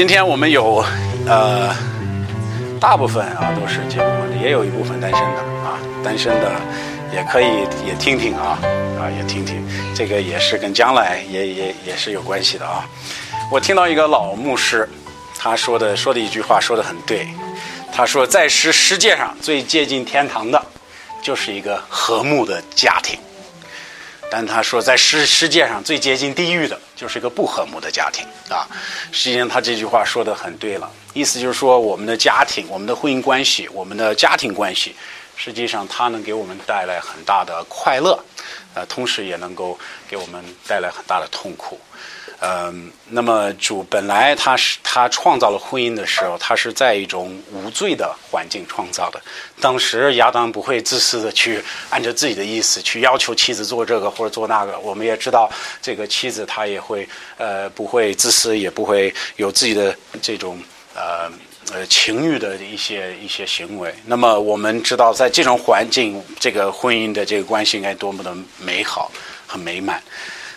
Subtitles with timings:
[0.00, 0.82] 今天我们有
[1.26, 1.76] 呃，
[2.80, 6.52] 大部分啊都是结过婚的，也有一部分单身的啊，单身的
[7.12, 7.44] 也可以
[7.86, 8.58] 也听听啊
[8.98, 9.62] 啊也听听，
[9.94, 12.88] 这个也是跟将来也也也是有关系的啊。
[13.52, 14.88] 我听到一个老牧师，
[15.38, 17.28] 他说的说的一句话说的很对，
[17.92, 20.64] 他说在世世界上最接近天堂的，
[21.20, 23.18] 就是一个和睦的家庭。
[24.30, 28.68] 但他说，在世世界上最接近地狱的，就是一个不和睦的家庭啊。
[29.10, 34.94] 实际上，他这句话说的很对了，意思就是说，我们的家庭、我们的婚姻关系、我们的家庭关系，
[35.34, 38.22] 实际上它能给我们带来很大的快乐，
[38.74, 41.80] 呃，同时也能够给我们带来很大的痛苦。
[42.42, 49.20] 嗯，那么主本来他是他创造了婚姻的时候，他是在一种无罪的环境创造的。
[49.60, 54.78] 当时亚当不会自私的去按照自己的意思去要求妻子做这个或者做那个。
[54.78, 55.50] 我们也知道，
[55.82, 60.58] 这个妻子她也会呃不会自私，也不会有自己的这种
[60.94, 61.30] 呃
[61.70, 63.94] 呃情欲的一些一些行为。
[64.06, 69.12] 那么我们知道，在这种环境，这个婚姻的这个关系应该多么的美好
[69.46, 70.02] 和美满。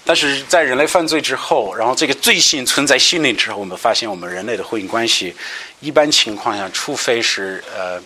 [0.06, 5.34] 但是在人类犯罪之后，然后这个罪性存在心灵之后，我们发现我们人类的婚姻关系，
[5.80, 8.02] 一般情况下，除非是呃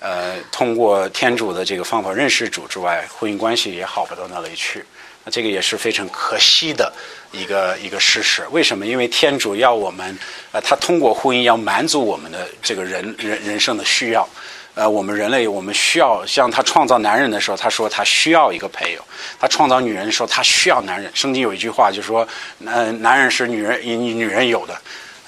[0.00, 4.84] 呃通过天主的这个方法认识主之外，婚姻关系也好不到哪里去。
[5.24, 6.92] 那这个也是非常可惜的
[7.32, 8.44] 一个一个事实。
[8.50, 8.86] 为什么？
[8.86, 10.18] 因为天主要我们
[10.52, 14.28] 呃，他通过婚姻要满足我们的这个人人人生的需要。
[14.76, 19.02] 呃，我们人类，我们需要像他创造男人的时候，他说他需要一个配偶；
[19.40, 21.10] 他创造女人的时候，他需要男人。
[21.14, 24.78] 圣经有一句话，就是说，男男人是女人女人有的，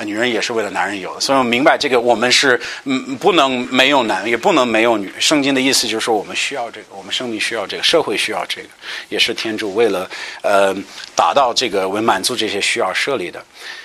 [0.04, 1.20] 女人也是为了男人有的。
[1.22, 5.10] 所以我明白这个，我们是嗯不能没有男，也不能没有女。
[5.18, 8.68] 圣经的意思就是说，我们需要这个，我们生命需要这个，社会需要这个，
[9.08, 10.06] 也是天主为了
[10.42, 10.76] 呃
[11.16, 13.42] 达到这个为满足这些需要设立的。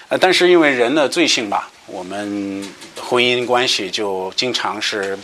[0.09, 2.63] 呃，但是因为人的罪性吧，我们
[2.95, 5.17] 婚姻关系就经常是，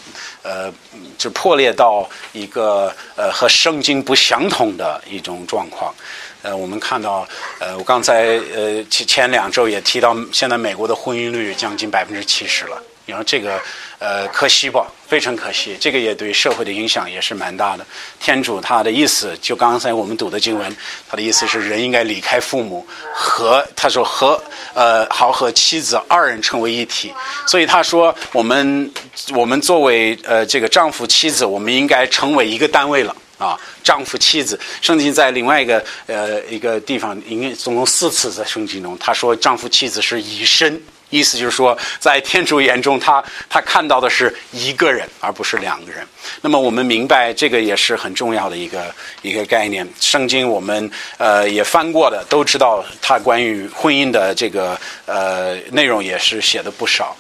[0.44, 0.72] 呃，
[1.18, 5.94] 就破裂到一个呃和圣经不相同的一种状况。
[6.42, 7.28] 呃，我们看到，
[7.60, 12.82] 呃，我刚才呃前前两周也提到，现在美国的婚姻率将近百分之七十了。
[13.06, 13.60] 你说这个，
[13.98, 15.76] 呃，可惜吧，非常可惜。
[15.80, 17.86] 这个也对社会的影响也是蛮大的。
[18.20, 20.78] 天主他的意思，就刚才我们读的经文，
[21.10, 24.42] 他的意思是人应该离开父母，和他说和
[24.76, 27.12] 呃好和妻子二人成为一体。
[27.48, 28.92] 所以他说，我们
[29.34, 34.60] 我们作为呃这个丈夫妻子，我们应该成为一个单位了啊，丈夫妻子。
[34.80, 40.80] 圣经在另外一个呃一个地方，应该总共四次在圣经中，他说丈夫妻子是以身。
[41.10, 46.06] 意思就是说，在天主眼中，他他看到的是一个人，而不是两个人。
[46.42, 49.88] 那么我们明白，这个也是很重要的一个一个概念。
[50.00, 57.16] 圣经我们呃也翻过的，都知道他关于婚姻的这个呃内容也是写的不少。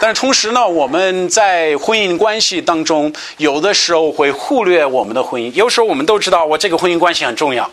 [0.00, 5.50] 但是同时呢，我们在婚姻关系当中，有的时候会忽略我们的婚姻。
[5.52, 7.70] 有时候我们都知道，我这个婚姻关系很重要。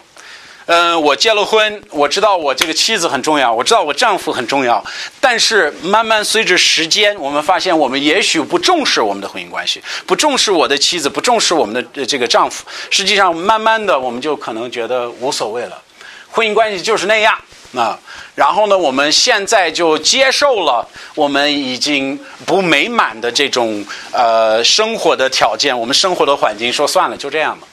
[0.68, 4.82] 嗯，我结了婚，我知道我这个妻子很重要，我知道我丈夫很重要。
[5.20, 12.64] 但是慢慢随着时间，我们发现我们也许不重视我们的婚姻关系，不重视我的妻子，不重视我们的这个丈夫。
[12.90, 15.82] 实际上，慢慢的我们就可能觉得无所谓了，
[16.30, 17.38] 婚姻关系就是那样
[17.76, 18.00] 啊。
[18.36, 27.68] 然后呢，我们现在就接受了我们已经不美满的这种呃生活的条件，我们生活的环境，说算了，就这样吧。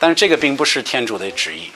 [0.00, 1.70] 但是这个并不是天主的旨意。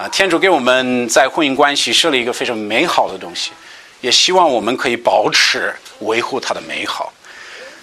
[0.00, 3.50] 啊，天主给我们在婚姻关系设立一个非常美好的东西，
[4.00, 7.12] 也希望我们可以保持维护它的美好。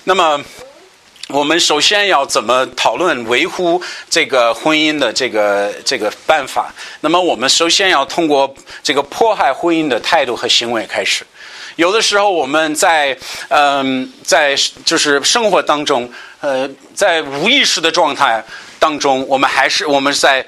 [0.06, 0.44] 那么，
[1.28, 3.80] 我们首先要怎么讨论维护
[4.10, 6.74] 这个婚姻的这个这个办法？
[7.02, 8.52] 那么，我们首先要通过
[8.82, 11.24] 这个迫害婚姻的态度和行为开始。
[11.76, 13.16] 有的时候，我们在
[13.50, 18.44] 嗯，在就是生活当中，呃，在无意识的状态
[18.80, 20.44] 当中，我们还是我们在。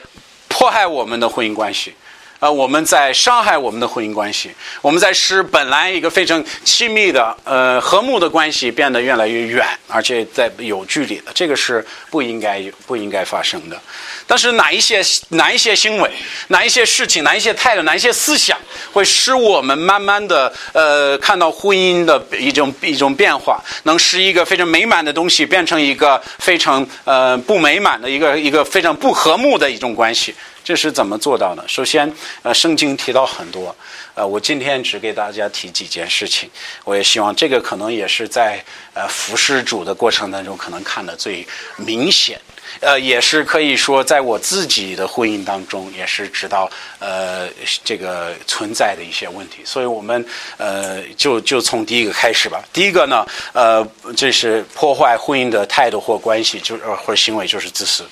[0.50, 1.94] 迫害我们的婚姻关系，
[2.40, 4.50] 啊，我们在伤害我们的婚姻关系，
[4.82, 13.78] 我们在使本来一个非常亲密的、呃和睦的关系变得越来越远，而且在有距离的，这个是不应该不应该发生的。
[14.26, 16.10] 但是哪一些哪一些行为、
[16.48, 18.58] 哪一些事情、哪一些态度、哪一些思想，
[18.94, 30.34] 会使我们慢慢的呃看到婚姻的一种一种变化，能使一个非常美满的东西变成一个非常呃不美满的一个一个非常不和睦的一种关系？
[30.70, 31.64] 这是怎么做到呢？
[31.68, 32.14] 首先，
[32.44, 33.76] 呃，圣经提到很多，
[34.14, 36.48] 呃，我今天只给大家提几件事情。
[36.84, 38.64] 我也希望这个可能也是在
[38.94, 41.44] 呃服侍主的过程当中可能看的最
[41.78, 42.40] 明显。
[42.82, 46.70] 呃，也是可以说，在我自己的婚姻当中，也是知道
[47.00, 47.50] 呃
[47.84, 50.24] 这个存在的一些问题，所以我们
[50.58, 52.64] 呃就就从第一个开始吧。
[52.72, 53.84] 第一个呢，呃，
[54.16, 58.08] 这是破坏婚姻的态度或关系，就呃或者行为，就是自私，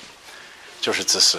[0.80, 1.38] 就是自私。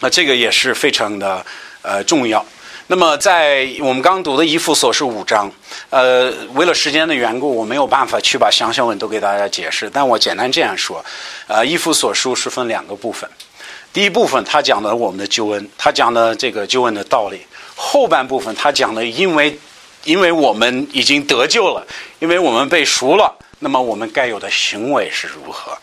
[0.00, 1.44] 那这个也是非常的
[1.82, 2.44] 呃重要。
[2.88, 5.50] 那么，在我们刚读的《一夫所是五章，
[5.90, 11.04] 呃，为了时间的缘故，我没有办法去把详细文都给大家解释，但我简单这样说：，
[11.48, 13.28] 呃，《一夫所书》是分两个部分，
[13.92, 17.38] 第一部分他讲的我们的救恩，他讲的这个救恩的道理；
[17.74, 19.58] 后半部分他讲的，因为
[20.04, 21.84] 因为我们已经得救了，
[22.20, 25.76] 因为我们被赎了，那么我们该有的行为是如何。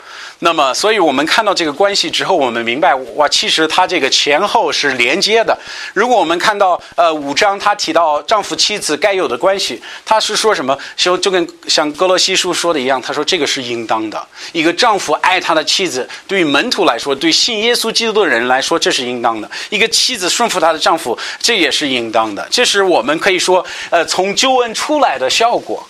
[0.43, 5.57] 那么，所以我们看到这个关系之后，我们明白哇，其实它这个前后是连接的。
[5.93, 10.77] 如果我们看到呃五章，他提到丈夫妻子该有的关系，他是说什么？
[10.97, 14.27] 就就跟像哥罗西书说的一样，他说这个是应当的。
[14.51, 19.49] 一个丈夫爱他的妻子，对于门徒来说，对信耶稣基督的人来说，这是应当的。
[19.69, 22.45] 一个妻子顺服她的丈夫，这也是应当的。
[22.51, 25.87] 这是我们可以说呃从救恩出来的效果。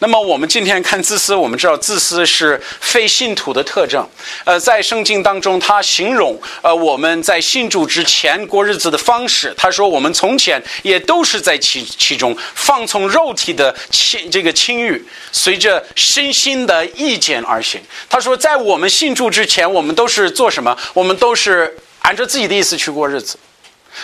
[0.00, 4.08] 那么我们今天看自私，我们知道自私是非信徒的特征。
[4.44, 9.52] 呃，在圣经当中，他形容呃我们在信主之前过日子的方式。
[9.56, 17.80] 他说我们从前也都是在其其中放从肉体的轻这个轻欲，随着身心的意见而行。
[18.08, 20.76] 他说在我们信主之前，我们都是做什么？
[20.94, 23.36] 我们都是按照自己的意思去过日子。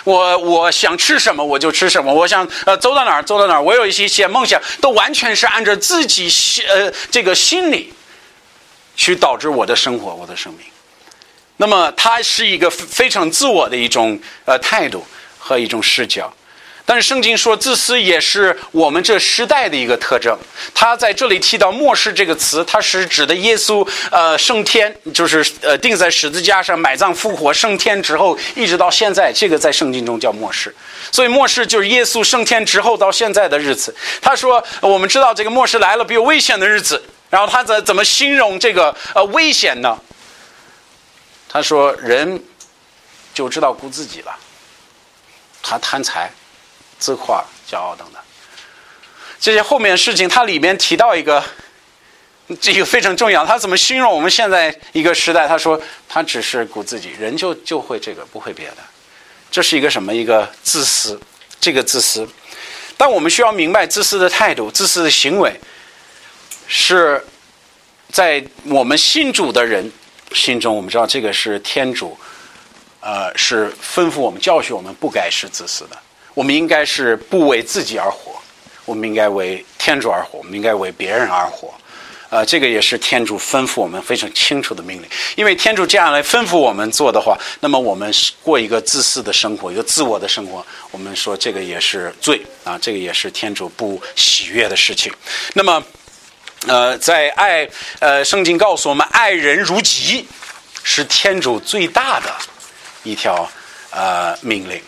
[0.05, 7.93] 我我想吃什么我就吃什么，我想呃走到哪儿走到哪儿，我有一些些梦想，都完全是按照自己心呃这个心理
[8.97, 10.67] 去导致我的生活我的生命。
[11.57, 15.07] 那么它是一个非常自我的一种呃态度
[15.39, 16.33] 和一种视角。
[16.87, 20.39] 但是圣经说，自私也是我们这时代的一个特征。
[20.75, 30.75] 他在这里提到“末世”这个词，它是指的耶稣呃升天，就是呃钉在十字架上埋葬复活升天之后，一直到现在，这个在圣经中叫末世。
[31.11, 33.95] 所以末世就是耶稣升天之后到现在的日子。
[34.21, 37.03] 他说，我们知道这个末世来了，比较危险的日子。
[37.31, 39.99] 然后他怎怎么形容这个呃危险呢？
[41.49, 42.45] 他说，人
[43.33, 44.37] 就知道顾自己了，
[45.63, 46.31] 他贪财。
[46.99, 48.23] 自夸、骄傲等等，
[49.41, 51.45] 这些后面事情，它里面提到一个，
[52.61, 53.45] 这个非常重要。
[53.45, 55.47] 他怎么形容我们现在一个时代？
[55.47, 58.77] 他说，他只是顾自己，人就就会这个，不会别的。
[59.51, 60.15] 这是一个什么？
[60.15, 61.21] 一个自私，
[61.61, 62.27] 这个自私。
[62.97, 65.59] 但我们需要明白，自私的态度、自私的行为，
[66.67, 67.23] 是
[68.11, 69.91] 在我们信主的人
[70.33, 72.17] 心中，我们知道这个是天主，
[73.01, 75.97] 呃，是吩咐我们、教训我们，不该是自私的。
[76.35, 78.33] 我们应该是不为自己而活，
[78.85, 81.73] 我们应该为天主而活，我们应该为别人而活。
[82.31, 85.09] 呃，这个也是天主吩咐我们非常清楚的命令。
[85.37, 95.13] 因为天主这样来吩咐我们做的话，那么我们过一个自私的生活，一个自我的生活，我们说这个也是罪啊，这个也是天主不喜悦的事情。
[95.53, 95.81] 那么，
[96.67, 97.69] 呃，在爱，
[98.01, 100.27] 呃，圣经告诉我们，爱人如己
[100.83, 102.35] 是天主最大的
[103.05, 103.49] 一条
[103.91, 104.83] 呃命令。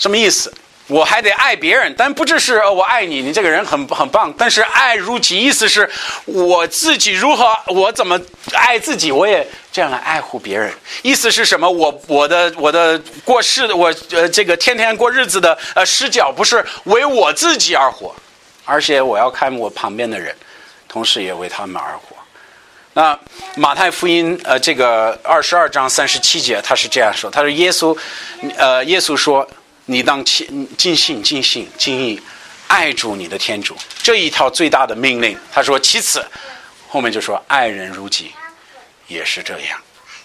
[0.00, 0.52] 什么意思？
[0.90, 4.34] 我还得爱别人，但不只是我爱你，你这个人很很棒。
[4.36, 5.88] 但是爱如己，意思是
[6.24, 8.20] 我自己如何，我怎么
[8.52, 10.72] 爱自己，我也这样来爱护别人。
[11.02, 11.70] 意思是什么？
[11.70, 18.12] 我我的我的过世的我呃这个天天过日子的呃视角不是为我自己而活，
[18.64, 20.34] 而且我要看我旁边的人，
[20.88, 22.16] 同时也为他们而活。
[22.94, 23.16] 那
[23.54, 27.96] 马太福音呃这个二十二章三十七节他是这样说，他说耶稣
[28.56, 29.48] 呃耶稣说。
[29.90, 32.20] 你当尽尽心尽心尽意
[32.68, 35.36] 爱主你的天主这一条最大的命令。
[35.52, 36.24] 他说，其次
[36.88, 38.30] 后面就说爱人如己，
[39.08, 39.76] 也是这样。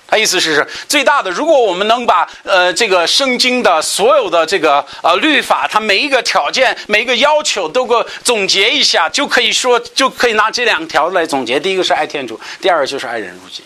[0.07, 1.31] 他意思是最大的。
[1.31, 11.59] 如果我们能把呃这个圣经的所有的这个呃律法，它每一个条件、每一个要求都给总结一下，就可以说就可以拿这两条来总结。
[11.59, 13.63] 第一个是爱天主，第二个就是爱人如己。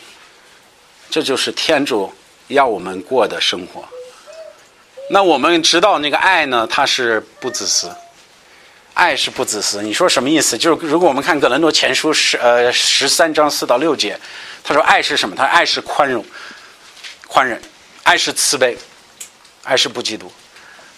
[1.10, 2.10] 这就是天主
[2.48, 3.84] 要我们过的生活。
[5.12, 7.92] 那我们知道那个爱呢，它是不自私，
[8.94, 9.82] 爱是不自私。
[9.82, 10.56] 你说什么意思？
[10.56, 14.20] 就是如果我们看《格兰多前书》十呃十三章四到六节，
[14.64, 15.36] 他说爱是什么？
[15.36, 16.24] 他说爱是宽容、
[17.28, 17.60] 宽忍，
[18.04, 18.78] 爱是慈悲，
[19.64, 20.30] 爱是不嫉妒，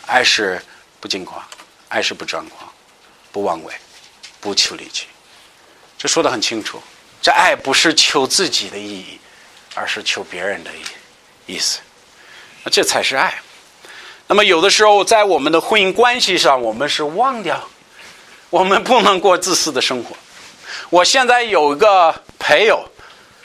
[0.06, 0.62] 爱是
[1.00, 1.48] 不惊夸，
[1.88, 2.70] 爱是不张狂，
[3.32, 3.74] 不妄为，
[4.42, 5.06] 不求利己。
[5.98, 6.82] 这说的很清楚，
[7.22, 9.20] 这爱不是求自己的意义，
[9.74, 11.80] 而是求别人的意意思。
[12.66, 13.42] 那这才是爱。
[14.32, 17.62] 那么有的时候在我们的婚姻关系上，我们是忘掉，
[18.50, 20.16] 我们不能过自私的生活。
[20.90, 22.82] 我现在有一个朋友，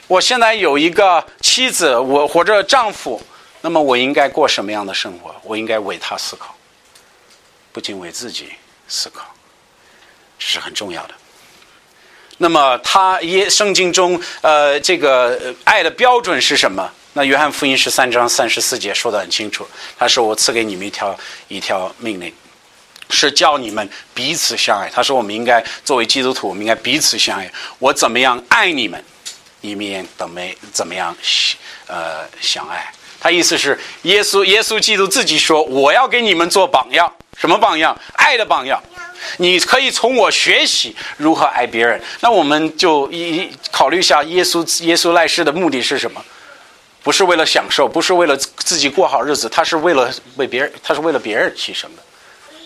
[0.06, 3.20] 我现在有一个妻子，我或者丈夫，
[3.62, 5.34] 那么我应该过什么样的生活？
[5.42, 6.54] 我应该为他思考，
[7.72, 8.50] 不仅为自己
[8.86, 9.24] 思考，
[10.38, 11.14] 这是很重要的。
[12.38, 16.88] 那么他也圣经中呃这个爱的标准是什么？
[17.16, 19.66] 那约翰福音十三章三十四节说的很清楚，
[19.98, 21.18] 他说我赐给你们一条
[21.48, 22.30] 一条命令，
[23.08, 24.90] 是叫你们彼此相爱。
[24.92, 27.50] 他说我们应该作为基督徒，我们应该彼此相爱。
[27.78, 29.02] 我怎么样爱你们，
[29.62, 30.42] 你们也怎么
[30.74, 31.16] 怎么样
[31.86, 32.92] 呃相爱。
[33.18, 37.98] 他意思是耶稣耶稣基督自己说我要给你们做榜样，什么榜样？
[38.12, 38.78] 爱的榜样。
[39.38, 41.98] 你可以从我学习如何爱别人。
[42.20, 46.22] 那我们就一考虑一下，耶稣耶稣来世的目的是什么？
[47.06, 52.02] 不是为了享受，不是为了自己过好日子，他是为了为别人，他是为了别人牺牲的，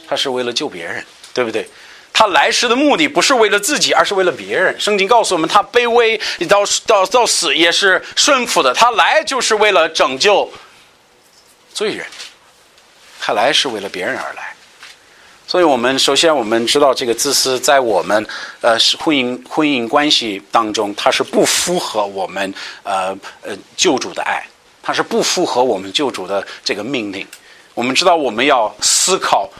[0.08, 1.04] 他是为了救别人，
[1.34, 1.68] 对不对？
[2.10, 4.74] 他来世的目的不是为了自己，而是为了别人。
[4.80, 6.18] 圣经告诉我们，他卑微
[6.48, 10.50] 到到到死也是顺服的，他来就是为了拯救
[11.74, 12.06] 罪人，
[13.20, 14.54] 他来是为了别人而来。
[15.50, 18.24] 所以我们首先我们知道，这个自私在我们
[18.60, 22.54] 呃婚姻婚姻关系当中，它是不符合我们
[22.84, 23.08] 呃
[23.42, 24.46] 呃救主的爱，
[24.80, 27.26] 它是不符合我们救主的这个命令。
[27.74, 29.50] 我们知道我们要思考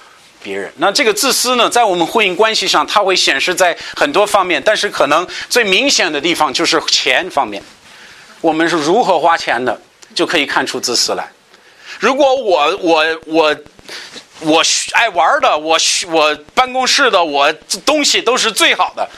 [0.40, 7.61] 别人，那这个自私呢，在我们婚姻关系上，它会显示在很多方面，但是可能最明显的地方就是钱方面。
[8.40, 9.76] 我们是如何花钱的，
[10.14, 11.28] 就可以看出自私来。
[11.99, 13.56] 如果我我我。
[14.40, 15.76] 我爱玩的，我
[16.09, 17.52] 我办公室的，我
[17.85, 19.09] 东西都是最好的。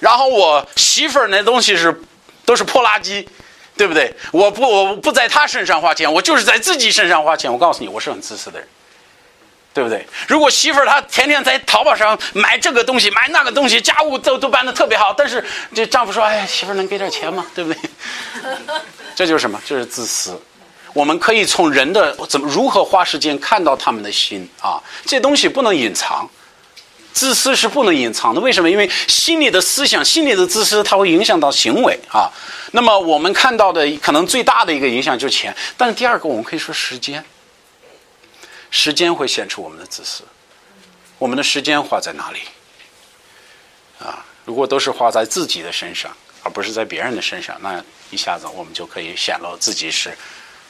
[0.00, 2.02] 然后我媳妇儿那东西是
[2.44, 3.26] 都是破垃圾，
[3.76, 4.14] 对不对？
[4.32, 7.50] 我不我不在她身上花钱，我就是在自己身上花钱。
[7.50, 8.68] 我告诉你，我是很自私的人，
[9.72, 10.06] 对不对？
[10.28, 15.42] 如果媳妇儿她天天在淘宝上买这个东西买那个东西，家务都都办的特别好，但是
[15.74, 17.80] 这丈夫说：“哎，媳妇儿能给点钱吗？”对不对？
[19.14, 19.58] 这就是什么？
[19.64, 20.38] 这是自私。
[20.94, 26.26] 我们可以从人的怎么如何花时间看到他们的心啊，这东西不能隐藏，
[27.12, 28.40] 自私是不能隐藏的。
[28.40, 28.70] 为什么？
[28.70, 32.30] 因为心里的思想、心里的自私，它会影响到行为啊。
[32.70, 37.24] 那么我们看到的可能最大的一个影响就是钱，但是第二个我们可以说时间，
[38.70, 40.22] 时间会显出我们的自私。
[41.18, 42.38] 我们的时间花在哪里？
[43.98, 50.16] 啊，如果都是花在自己的身上，而不是在别人的身上，那一下子我们就可以显露自己是。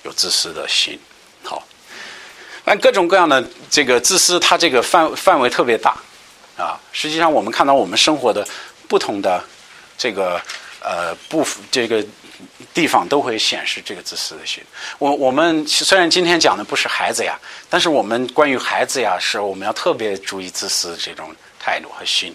[0.04, 0.98] 有自私的心，
[1.42, 1.66] 好，
[2.62, 5.96] 但各种各样的这个自私，它这个范范围特别大，
[6.58, 8.46] 啊，实际上我们看到我们生活的
[8.86, 9.42] 不同的
[9.96, 10.40] 这个
[10.82, 12.04] 呃不这个
[12.74, 14.62] 地方都会显示这个自私的心。
[14.98, 17.38] 我我们虽然今天讲的不是孩子呀，
[17.70, 22.34] 但是我们关于孩子呀，是我们要特别注意自私这种态度和心，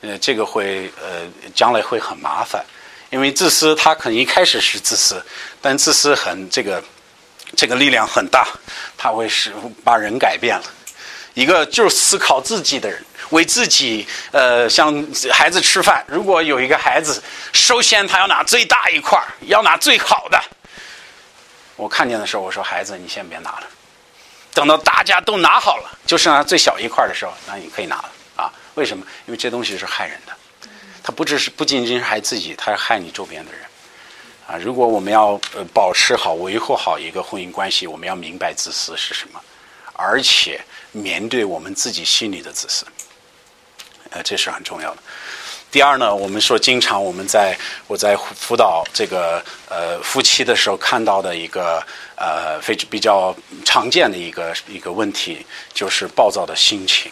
[0.00, 2.64] 呃，这个会呃将来会很麻烦，
[3.10, 5.22] 因为自私他可能一开始是自私，
[5.60, 6.82] 但自私很这个。
[7.56, 8.46] 这个力量很大，
[8.96, 9.52] 他会使
[9.84, 10.64] 把人改变了。
[11.34, 14.92] 一个就是思考自己的人，为自己呃，像
[15.30, 20.38] 孩子吃饭，如果有一个孩子，首先他要拿最大一块要拿最好的。
[21.76, 23.66] 我看见的时候，我说：“孩子，你先别拿了，
[24.52, 28.52] 等到大家都拿好了，就剩下最小一块的时候，那你可以拿了啊。
[28.74, 29.04] 为什么？
[29.26, 30.68] 因为这东西是害人的，
[31.02, 33.62] 它不只是不仅仅是害自己，它是害你周边的人。”
[34.52, 39.40] 啊，如果我们要呃保持好、维护好一个婚姻关系，我们要明白自私是什么，
[39.94, 42.84] 而且面对我们自己心里的自私，
[44.10, 45.02] 呃，这是很重要的。
[45.70, 47.56] 第二呢，我们说经常我们在
[47.86, 51.82] 我在辅导这个呃夫妻的时候看到的一个
[52.14, 57.10] 呃非比较常见的一个一个问题，就是暴躁的心情。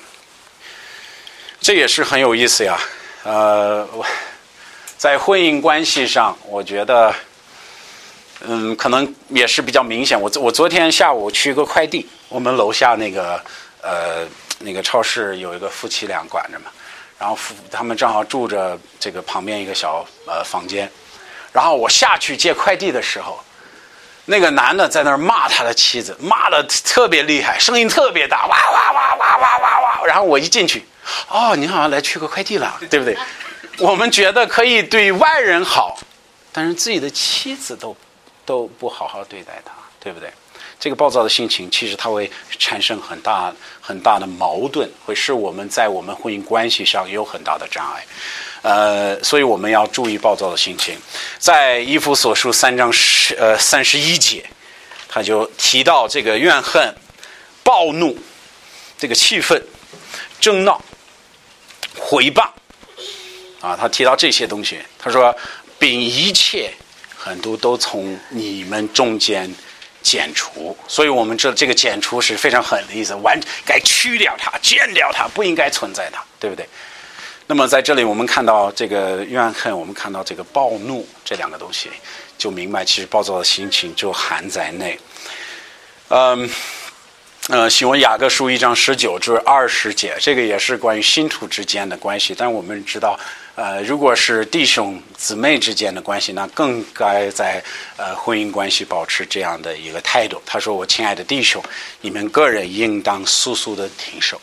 [1.59, 2.79] 这也是很有意思呀，
[3.23, 3.89] 呃，
[4.99, 7.15] 在婚姻关系上，我觉得。
[8.43, 10.19] 嗯，可能也是比较明显。
[10.19, 13.39] 我我昨天下午取个快递，我们楼下那个
[13.83, 14.27] 呃
[14.61, 16.71] 那个超市有一个夫妻俩管着嘛，
[17.19, 20.91] 然后夫他们正好住着这个旁边一个小呃房间，
[21.53, 23.39] 然后我下去接快递的时候，
[24.25, 30.07] 那个男的在那儿骂他的妻子，骂的特别厉害，声音特别大，哇哇哇哇哇哇哇。
[30.07, 30.83] 然后我一进去，
[31.29, 33.15] 哦，你好像来取个快递了，对不对？
[33.79, 35.99] 我们觉得可以对外人好，
[36.53, 37.95] 但是自己的妻子都。
[38.45, 40.31] 都不好好对待他，对不对？
[40.79, 48.07] 这个暴躁的心情，其实它会产生很大很大的矛盾，会使我们在我们婚姻关系上有很大的障碍。
[48.63, 50.97] 呃，所以我们要注意暴躁的心情。
[51.39, 54.45] 在《伊夫所书》三章十呃三十一节，
[55.07, 56.95] 他就提到这个怨恨、
[57.63, 58.19] 暴怒，
[58.99, 59.63] 这个气愤、
[60.41, 60.83] 争闹、
[61.99, 62.49] 毁谤，
[63.61, 65.37] 啊，他提到这些东西，他说，
[65.79, 66.73] 秉一切
[67.23, 69.55] 很多都从你们中间
[70.01, 76.67] 剪除，所以我们这这个剪除是非常狠的意思，完该去掉它、剪掉它，不应该存在它，对不对？
[77.47, 81.91] 那么在这里，我们看到这个怨恨，我们看到这个暴怒这两个东西，
[82.39, 84.99] 就明白其实暴躁的心情就含在内。
[86.09, 86.49] 嗯，
[87.49, 92.35] 呃，喜欢雅各书一章十九至二十节，这个也是关于信徒之间的关系。
[92.35, 93.19] 但我们知道，
[93.61, 97.63] 呃，如果是弟兄姊妹之间的关系，那更该在
[97.99, 100.41] 呃婚姻关系保持这样的一个态度。
[100.47, 101.63] 他说：“我亲爱的弟兄，
[102.01, 104.41] 你们个人应当速速的停手，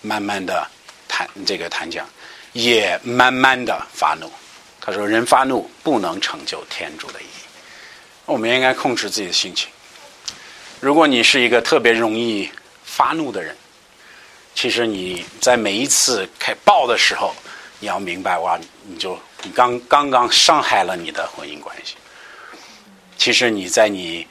[0.00, 0.64] 慢慢的
[1.08, 2.08] 谈这个谈讲。”
[2.54, 4.30] 也慢慢的发怒，
[4.80, 7.42] 他说：“人发怒不能成就天主的意义。”
[8.26, 9.68] 我们应该控制自己的心情。
[10.78, 12.48] 如果你是一个特别容易
[12.84, 13.56] 发怒的人，
[14.54, 17.34] 其实你在每一次开爆的时候，
[17.82, 21.96] 你要明白哇，你就你刚刚刚伤害了你的婚姻关系。
[23.18, 24.24] 其实你在你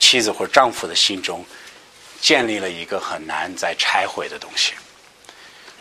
[0.00, 1.44] 妻子或丈夫的心中
[2.18, 4.72] 建立了一个很难再拆毁的东西。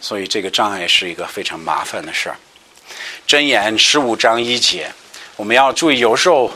[0.01, 2.35] 所以这个障碍是一个非常麻烦的事儿。
[3.25, 4.91] 箴言十五章一节，
[5.37, 6.51] 我们要注意，有时候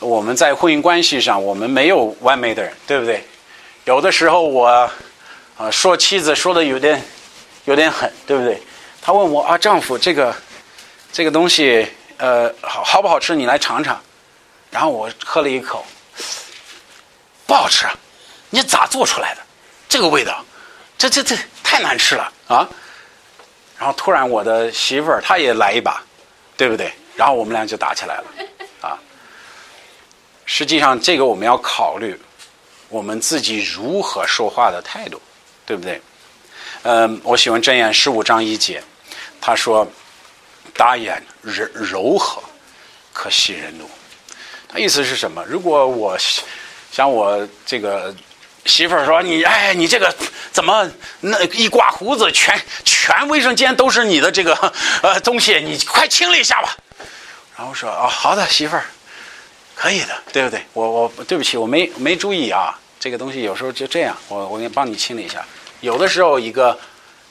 [0.00, 3.22] 我们在婚姻关系上，我们没有完美的人，对不对？
[3.84, 4.66] 有的时候我
[5.56, 7.00] 啊说妻子说的有点
[7.66, 8.60] 有点狠，对不对？
[9.02, 10.34] 他问我啊，丈夫，这个
[11.12, 11.86] 这个东西
[12.18, 13.34] 呃好好不好吃？
[13.34, 14.00] 你来尝尝。
[14.70, 15.84] 然后我喝了一口，
[17.44, 17.86] 不好吃，
[18.50, 19.40] 你咋做出来的？
[19.88, 20.44] 这个味道，
[20.96, 22.68] 这这这太难吃了啊！
[23.76, 26.00] 然后突然，我的媳妇儿她也来一把，
[26.56, 26.92] 对不对？
[27.16, 28.24] 然后我们俩就打起来了，
[28.80, 28.96] 啊！
[30.46, 32.16] 实际上，这个我们要考虑
[32.88, 35.20] 我们自己如何说话的态度，
[35.66, 36.00] 对不对？
[36.82, 38.80] 嗯，我喜欢箴言十五章一节，
[39.40, 39.86] 他说
[40.76, 42.42] ：“打眼柔柔和，
[43.12, 43.88] 可息人怒。”
[44.68, 45.44] 他意思是什么？
[45.46, 46.16] 如果我
[46.92, 48.14] 像我这个。
[48.66, 50.14] 媳妇儿说：“你哎，你这个
[50.52, 50.88] 怎么
[51.20, 54.54] 那一刮胡子，全全卫生间都是你的这个
[55.02, 56.76] 呃东西，你快清理一下吧。”
[57.56, 58.84] 然后说：“哦，好的，媳妇儿，
[59.74, 60.62] 可以的，对不对？
[60.74, 65.42] 我我对不起，我没没注意啊，这个东西有时候就这样，我我给你帮你清理一下。
[65.80, 66.78] 有的时候一个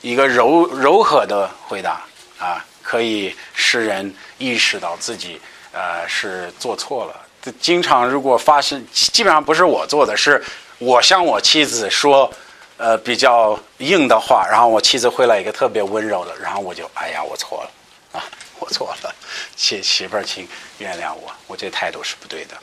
[0.00, 2.02] 一个柔柔和的回答
[2.38, 5.40] 啊，可以使人意识到自己
[5.72, 7.14] 呃是做错了。
[7.60, 10.42] 经常如果发生，基本上不是我做的，是。”
[10.80, 12.32] 我向我妻子说，
[12.78, 17.70] 呃，比较硬的话，然后我妻子回来一个特别温柔的，然后我就，哎呀，我错了，
[18.18, 18.24] 啊，
[18.58, 19.14] 我错了，
[19.56, 22.56] 媳媳妇儿，请原谅我，我这态度是不对的。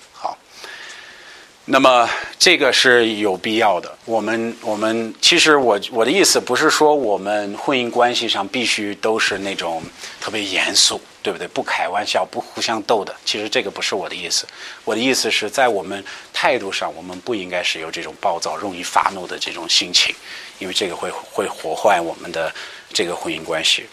[1.70, 3.94] 那么这个是有必要的。
[4.06, 9.84] 我们我们其实我我的意思不是说我们婚姻关系上必须都是那种
[10.22, 11.00] 特别严肃。
[11.24, 11.46] 对不对？
[11.46, 13.14] 不开玩笑，不互相斗的。
[13.26, 14.48] 其实这个不是我的意思。
[14.86, 16.02] 我的意思是在我们
[16.32, 20.16] 态度上，我们不应该是有这种暴躁、容易发怒的这种心情，
[20.58, 22.50] 因为这个会会破坏我们的
[22.94, 23.86] 这个婚姻关系。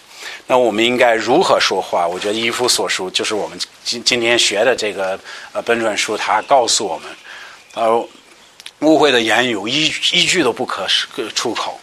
[0.46, 2.06] 那我们应该如何说话？
[2.06, 5.18] 我觉得《一夫所书》就是我们今今天学的这个
[5.52, 7.08] 呃本传书，它告诉我们：
[7.74, 8.08] 呃，
[8.80, 10.87] 误会的言语一一句都不可
[11.34, 11.80] 出口，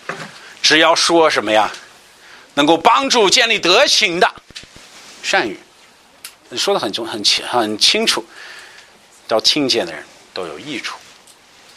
[0.61, 1.69] 只要说什么呀，
[2.53, 4.33] 能够帮助建立德行的。
[5.21, 5.59] 善语，
[6.49, 8.25] 你说的很重很清很清楚，
[9.27, 10.01] 到听见的人
[10.33, 10.97] 都有益处。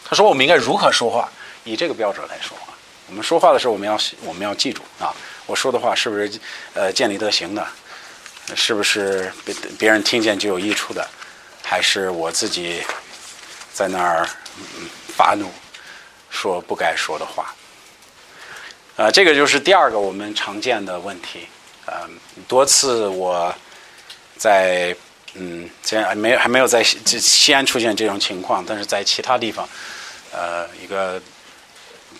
[0.05, 1.29] 他说：“我们应该如何说话？
[1.64, 2.72] 以这个标准来说话。
[3.09, 5.12] 我们说话的时候，我们要我们要记住啊，
[5.46, 6.31] 我说的话是不是
[6.72, 7.66] 呃建立德行的？
[8.55, 11.05] 是不是别别人听见就有益处的？
[11.62, 12.83] 还是我自己
[13.75, 14.27] 在那儿
[15.15, 15.53] 发怒
[16.31, 17.55] 说不该说的话？
[18.97, 21.49] 啊，这个就是第二个我们常见的问题。”
[21.87, 23.55] 嗯，多次我
[24.39, 24.97] 在
[25.35, 29.69] 嗯，虽然没还没有在西西安出现这种情况，但是在其他地方，
[30.33, 31.21] 呃，一个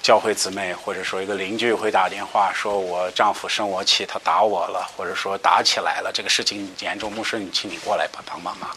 [0.03, 8.69] 教会姊妹或者说一个邻居会打电话说，我丈夫生我气，他打我了，或者说打起来了，这个事情严重，牧师，你请你过来帮帮忙忙。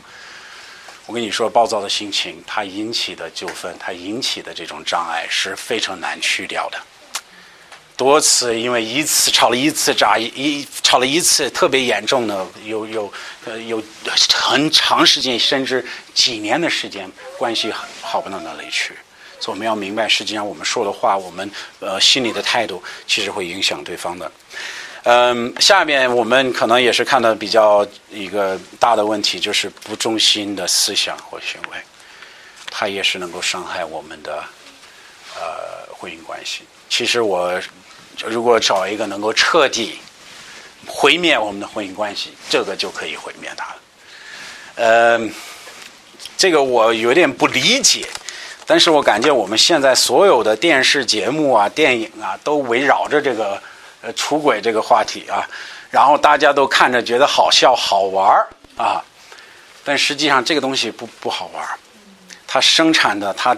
[1.08, 6.78] 我跟你说，暴躁的心情，它引起的纠纷，它引起的这种障碍是非常难去掉的。
[7.96, 13.13] 多次因为一次吵了一次架，一吵了一次特别严重的，有有
[13.46, 13.82] 呃有
[14.34, 18.93] 很长时间甚至几年的时间，关系好不到哪里去。
[19.39, 24.30] 所以我们要明白，实际上我们说的话，我们呃心里的态度，其实会影响对方的。
[25.10, 31.78] 嗯，下面我们可能也是看到比较一个大的问题，就是不忠心的思想或行为，
[32.70, 34.43] 它也是能够伤害我们的
[35.38, 36.63] 呃婚姻关系。
[36.89, 37.58] 其实我
[38.26, 39.98] 如果找一个能够彻底
[40.86, 43.80] 毁灭我们的婚姻关系，这个就可以毁灭它了。
[44.76, 45.30] 呃，
[46.36, 48.06] 这个我有点不理解，
[48.65, 53.62] 但是我感觉我们现在所有的电视节目啊、电影啊，都围绕着这个
[54.13, 55.48] 出轨这个话题啊，
[55.89, 59.04] 然后大家都看着觉得好笑、好玩儿啊，
[59.84, 61.78] 但实际上这个东西不不好玩儿。
[62.50, 63.56] 它生产的，它，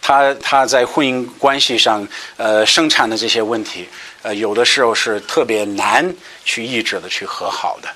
[0.00, 3.86] 它它在婚姻关系上，呃，生产的这些问题，
[4.22, 6.10] 呃，有的时候是特别难
[6.42, 7.88] 去抑制的，去和好的。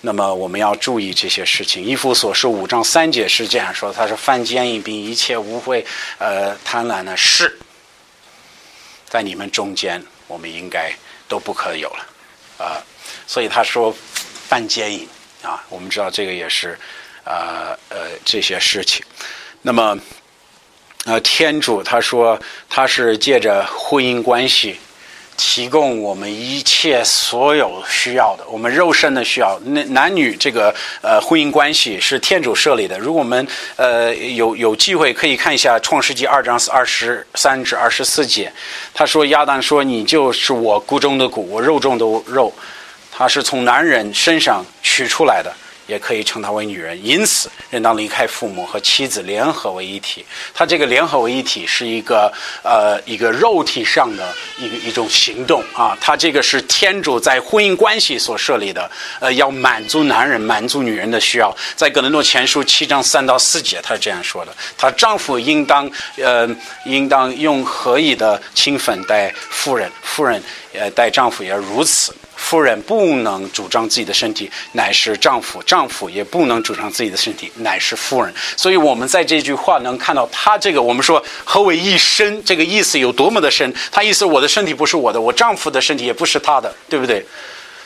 [0.00, 1.84] 那么我们要注意这些事情。
[1.84, 5.84] 一夫所说五章三节是这样说：他说犯奸淫并一切污秽、
[6.16, 7.58] 呃贪婪的事，
[9.06, 10.92] 在你们中间，我们应该
[11.28, 12.06] 都不可有了，
[12.64, 12.82] 啊，
[13.26, 13.94] 所以他说
[14.48, 15.08] 犯奸淫
[15.42, 16.78] 啊，我们知道这个也是。
[17.26, 19.02] 啊呃这些事情，
[19.62, 19.98] 那么
[21.06, 24.78] 呃天主他说他是借着婚姻关系
[25.36, 29.58] 提供我们一切所有需要的，我们肉身的需要。
[29.64, 32.98] 男男女这个呃婚姻关系是天主设立的。
[32.98, 38.52] 如果我们呃有有机会可以看一下创世纪二章二十三至二十四节，
[38.92, 42.52] 他说亚当说你就是我骨中的骨，我肉中的肉，
[43.10, 45.52] 他是从男人身上取出来的。
[45.86, 50.24] 也可以称她为女人，因此人当离开父母和妻子联合为一体。
[50.52, 55.96] 他这个联合为一体是一个呃一个肉体上的一个一种行动啊。
[56.00, 61.54] 他这个是天主在婚姻关系所设立的，呃，要满足男人、满足女人的需要。
[61.74, 66.48] 在格林诺前书七章三到四节，他是这样说的：她丈夫应当呃
[66.84, 70.42] 应当用合意的亲粉待夫人，夫人
[70.74, 72.14] 呃待丈夫也如此。
[72.36, 78.34] 夫人不能主张自己的身体，乃是丈夫；丈夫也不能主张自己的身体，乃是夫人。
[78.56, 83.72] 所以，我们在这句话能看到，他这个我们说何为一身，这个意思有多么的深。
[83.90, 87.24] 他意思，我的身体不是我的，我丈夫的身体也不是他的，对不对？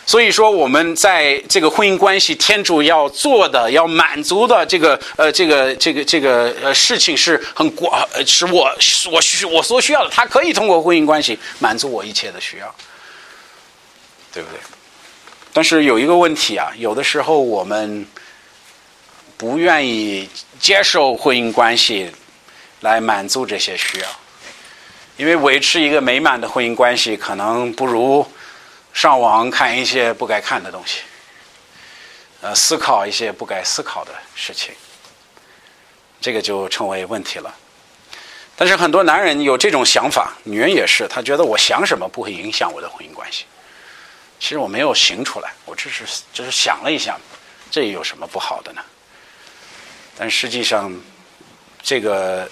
[0.09, 8.75] 所以说，我们在这个婚姻关系，天主要做的、要满足的这个呃，这个这个这个呃事情是很广，是我
[9.13, 10.09] 我需我所需要的。
[10.09, 12.75] 他可以通过婚姻关系满足我一切的需要。
[14.33, 14.59] 对不对？
[15.53, 18.07] 但是有一个问题啊，有的时候我们
[19.37, 20.27] 不愿意
[20.59, 22.11] 接受婚姻关系
[22.81, 24.07] 来满足这些需要，
[25.19, 28.27] 因为维持一个美满的婚姻关系，可能不如
[28.99, 31.03] 上网看一些不该看的东西，
[32.41, 34.75] 呃，思考一些不该思考的事情，
[36.21, 37.55] 这个就成为问题了。
[38.57, 43.45] 但是很多男人有这种想法，女人也是，他觉得我想什么不会影响我的婚姻关系。
[44.41, 47.17] 其实我没有行出来，我只是只是想了一下，
[47.71, 48.83] 这有什么不好的呢？
[50.19, 50.93] 但实际上，
[51.85, 52.51] 这个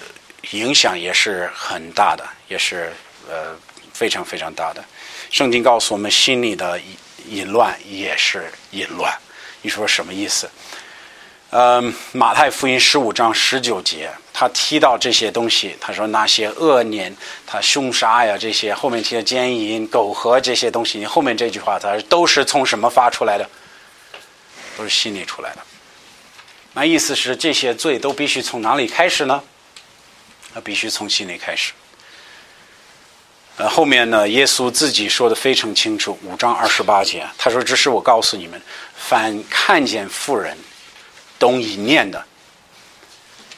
[0.51, 2.93] 影响也是很大的，也是
[3.29, 3.53] 呃
[3.93, 4.81] 非常非常大的。
[5.29, 6.79] 圣经告诉我们，心里的
[7.29, 9.13] 淫乱也是淫乱。
[9.61, 10.49] 你说什么意思？
[11.49, 23.49] 嗯，马太福音十五章十九节，他提到这些东西，他说那些恶念，他凶杀呀，这些后面提的奸淫、苟合这些东西，你后面这句话，他都是从什么发出来的？
[24.77, 25.61] 都是心里出来的。
[26.73, 29.41] 那意思是这些罪都必须从哪里开始呢？
[30.53, 31.71] 那必须从心里开始。
[33.57, 38.61] 呃，后面呢，耶稣自己说的非常清楚，五章二十八节，他说：“这是我告诉你们，
[38.95, 40.55] 凡看见富人。”
[41.39, 42.25] 动一念的，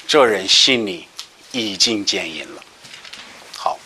[0.05, 1.07] 这人心里
[1.53, 2.61] 已经坚淫了。
[3.55, 3.79] 好，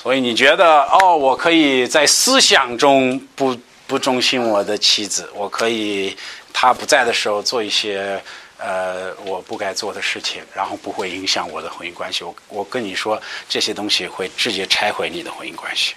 [0.00, 3.58] 所以你觉得哦，我可以在思想中不
[3.88, 6.16] 不忠心我的妻子，我可以
[6.52, 8.22] 他不在的时候做一些
[8.62, 12.22] 呃我不该做的事情，然后不会影响我的婚姻关系。
[12.22, 15.94] 我我跟你说，这些东西会直接拆毁你的婚姻关系，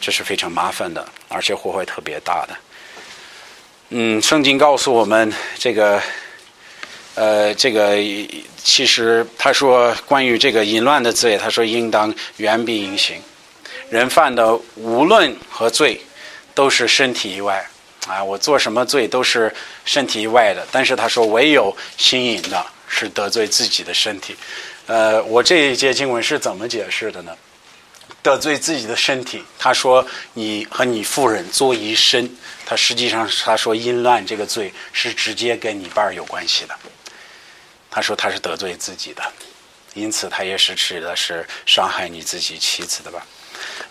[0.00, 2.56] 这是非常麻烦的，而且祸害特别大的。
[3.88, 6.00] 嗯，圣经告诉我们这个。
[7.16, 7.94] 呃，这个
[8.56, 13.22] 其实他说关于这个淫乱的罪，他说应当远避淫行。
[13.88, 16.00] 人犯的无论何罪，
[16.56, 17.64] 都是身体以外
[18.06, 20.66] 啊，我做什么罪都是身体以外的。
[20.70, 24.36] 但是他说唯有心淫的是得罪自己的身体。
[24.86, 27.36] 呃，我这一节经文是怎么解释的呢？
[28.22, 32.30] 得罪自己的身体，他说你和你夫人做一身，
[32.64, 36.74] 他实际上他说淫乱这个罪是直接跟你伴儿有关系的。
[37.90, 39.22] 他说他是得罪自己的，
[39.92, 43.26] 因此他也是指的是伤害你自己妻子的吧？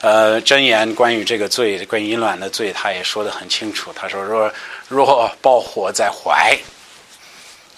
[0.02, 3.92] 呃，箴言关于这个罪，关于淫乱的罪，他也说得很清楚。
[3.94, 4.54] 他说若
[4.88, 6.58] 若爆火在怀，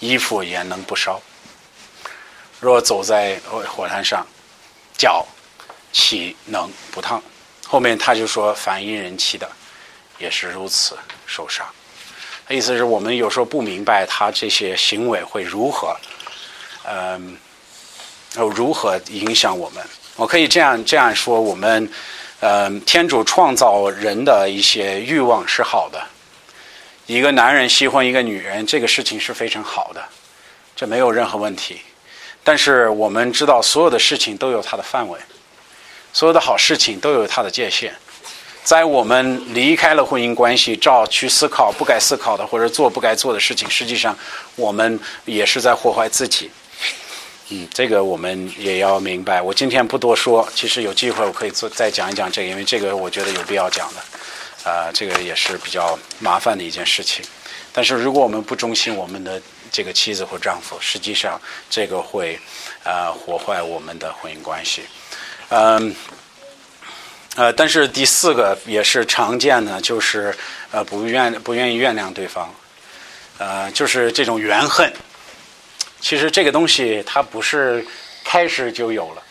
[0.00, 1.20] 衣服也能不烧；
[2.60, 4.26] 若走在火炭上，
[4.96, 5.26] 脚
[5.92, 7.22] 岂能不烫？
[7.64, 9.48] 后面他就说，凡因人气的，
[10.18, 11.66] 也是如此受伤。
[12.48, 15.96] 意思是我们有时候不明白他这些行为会如何，
[16.84, 17.36] 嗯，
[18.44, 19.82] 如何影响我们。
[20.16, 21.88] 我可以这样这样说：我们，
[22.40, 26.02] 呃，天主创造人的一些欲望是好的。
[27.06, 30.02] 一个男人喜欢一个女人，这个事情是非常好的，
[30.74, 31.80] 这没有任何问题。
[32.42, 35.18] 但是我们知道，所有的事情都有它的范围，
[36.12, 37.94] 所有的好事情都有它的界限。
[38.64, 44.16] 在我们离开了婚姻关系，照去思考不该思考的，或者做不该做的事情，实际上
[44.56, 46.50] 我们也是在祸害自己。
[47.50, 49.40] 嗯，这个我们也要明白。
[49.40, 54.70] 我今天不多说，其实有机会我可以做再讲一讲这个，因为这个我觉得有必要讲的。
[54.70, 57.24] 啊，这个也是比较麻烦的一件事情。
[57.72, 62.36] 但是如果我们不忠心我们的这个妻子或丈夫，实际上这个会
[62.82, 64.82] 啊祸害我们的婚姻关系。
[65.50, 65.94] 嗯。
[67.36, 70.34] 呃，但是第四个也是常见的，就是
[70.70, 72.50] 呃不愿不愿意原谅对方，
[73.36, 74.90] 呃，就是这种怨恨。
[76.06, 77.84] 其实这个东西它不是
[78.22, 79.22] 开始就有了，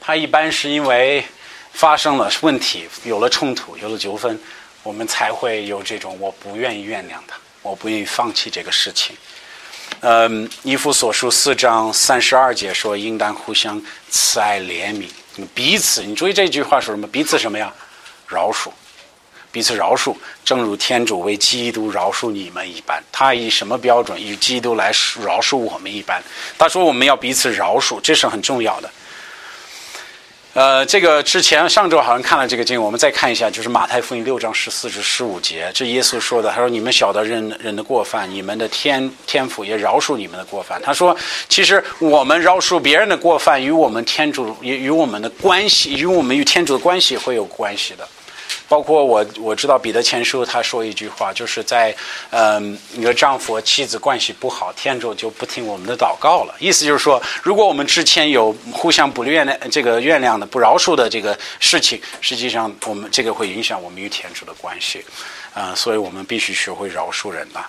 [0.00, 1.24] 它一般是因为
[1.70, 4.36] 发生了问题，有了冲突，有了纠纷，
[4.82, 9.14] 我们才会有这种我不愿意原谅他，我不愿意放弃这个事情。
[10.00, 15.06] 嗯，尼夫所书四章三十二节说，应当互相慈爱怜悯。
[15.54, 17.06] 彼此，你注意这句话说什么？
[17.06, 17.72] 彼此什么呀？
[18.26, 18.72] 饶恕，
[19.50, 23.02] 彼此饶恕，正如天主为基督饶恕你们一般。
[23.10, 24.20] 他以什么标准？
[24.20, 24.92] 以基督来
[25.24, 26.22] 饶恕我们一般。
[26.58, 28.90] 他说我们要彼此饶恕，这是很重要的。
[30.54, 41.16] 呃，这个之前上周好像看了这个经，我们再看一下，就是马太福音六章十四至十五节，这耶稣说的，他说：“你们晓得人人的过犯，你们的天天父也饶恕你们的过犯。”他说
[41.48, 48.08] ：“其实我们饶恕别人的过犯，与我们天主与与我们的关系，与我们与天主的关系会有关系的。”
[48.68, 51.94] 包括我我知道彼得前书他说一句话，就是在
[52.30, 56.54] 嗯你的丈夫和妻子关系不好，天主就不听我们的祷告了。
[56.58, 65.02] 意思就是说，如果我们之前有互相不原谅这个原谅的不饶恕的这个事情，实际上我们这个会影响我们与天主的关系，
[65.54, 67.64] 啊，所以我们必须学会饶恕人呐。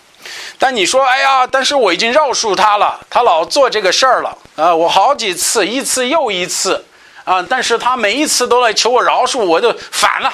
[0.58, 6.84] 但你说，哎呀，但是我已经饶恕他了，他老做这个事儿了，啊，我好几次，一次又一次，
[7.24, 10.34] 啊，但是他每一次都来求我饶恕，我就烦了。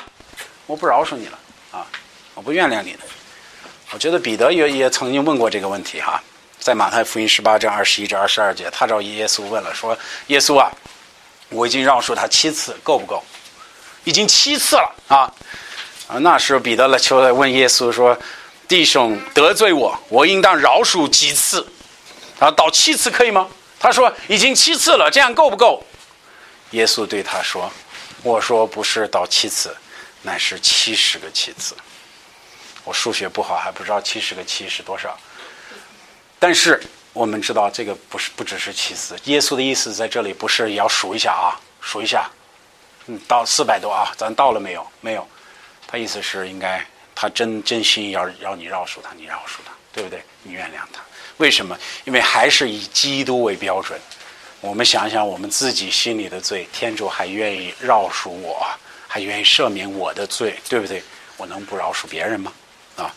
[0.67, 1.39] 我不饶恕你了
[1.71, 1.85] 啊！
[2.33, 2.99] 我不原谅你了。
[3.91, 6.21] 我觉得彼得也也曾经问过这个问题哈，
[6.59, 9.97] 在马太福音十八章二十一至二十二节，他找耶稣问了，说
[10.27, 10.71] ：“耶稣啊，
[11.49, 13.23] 我已经饶恕他七次，够不够？
[14.03, 15.31] 已经七次了啊！
[16.07, 18.17] 啊，那时候彼得来求来问耶稣说：
[18.67, 21.65] 弟兄得罪我，我应当饶恕几次？
[22.39, 23.47] 啊，到七次可以吗？
[23.79, 25.85] 他说已经七次了，这样够不够？
[26.71, 27.71] 耶稣对他说：
[28.23, 29.73] 我说不是到七次。”
[30.25, 31.75] 乃是七十个七次，
[32.83, 35.15] 我数学不好，还不知道七十个七是多少。
[36.39, 36.81] 但是
[37.13, 39.15] 我们知道，这个不是不只是七次。
[39.25, 42.27] 耶稣的意思在这里不是要数一下啊，数一下，
[43.05, 44.85] 嗯，到四百多啊，咱到了没有？
[44.99, 45.27] 没有。
[45.85, 46.83] 他意思是应该
[47.13, 50.23] 他真真心要要你饶恕他，你饶恕他，对不对？
[50.41, 51.01] 你原谅他。
[51.37, 51.77] 为什么？
[52.03, 54.01] 因为还是以基督为标准。
[54.59, 58.65] 我们想想我们自己心里的罪，天主还愿意饶恕我。
[59.15, 61.01] 还愿意赦免我的罪，对不对？
[61.37, 62.51] 我能不饶恕别人吗？
[62.97, 63.15] 啊，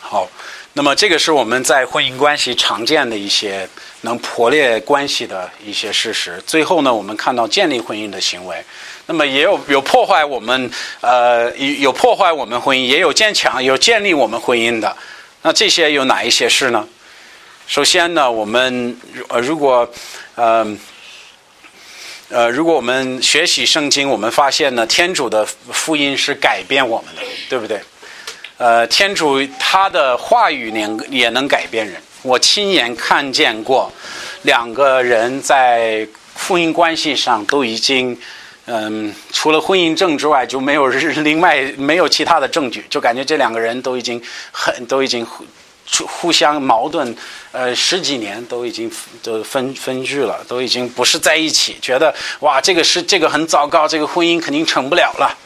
[0.00, 0.28] 好，
[0.72, 3.68] 那么这个是我们在婚姻关系常见的一些
[4.00, 6.42] 能破裂关系的一些事实。
[6.44, 8.60] 最后呢，我们看到建立婚姻的行为，
[9.06, 10.68] 那么也有有破坏我们
[11.00, 14.96] 呃有破坏我们婚姻，也有坚强有建立我们婚姻的。
[15.42, 16.88] 那这些有哪一些事呢？
[17.68, 19.88] 首先呢，我们呃如果
[20.34, 20.66] 嗯。
[20.66, 20.76] 呃，
[22.30, 27.80] 呃如果我们学习圣经，我们发现呢，天主的福音是改变我们的，对不对？
[28.56, 32.00] 呃，天主他的话语能也能改变人。
[32.22, 33.92] 我亲眼看见过
[34.42, 38.16] 两个人在婚姻关系上都已经，
[38.66, 45.26] 嗯，除了婚姻证之外，就没有另外没有其他的证据，就感觉这两个人都已经很都已经。
[46.06, 47.16] 互相矛盾，
[47.52, 48.90] 呃，十几年都已经
[49.22, 51.76] 都分分居了，都已经不是在一起。
[51.82, 55.36] 觉得哇，这个是这个很糟糕，这个婚姻肯定成不了了。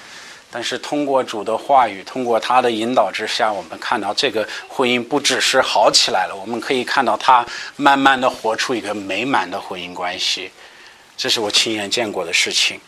[0.51, 10.51] 但是通过主的话语，通过他的引导之下，我们看到这个婚姻不只是好起来了，我们可以看到他慢慢的活出一个美满的婚姻关系。
[11.17, 12.81] 这是我亲眼见过的事情。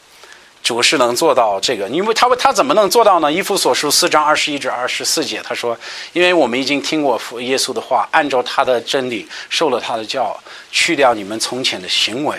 [0.66, 3.28] 主是能做到这个，因为他他怎么能做到呢？
[3.30, 5.78] 《伊夫所书》四章二十一至二十四节，他说
[6.12, 10.36] ：“因为我们已经听过耶稣的话，按照他的真理受了他的教，
[10.72, 12.36] 去掉你们从前的行为，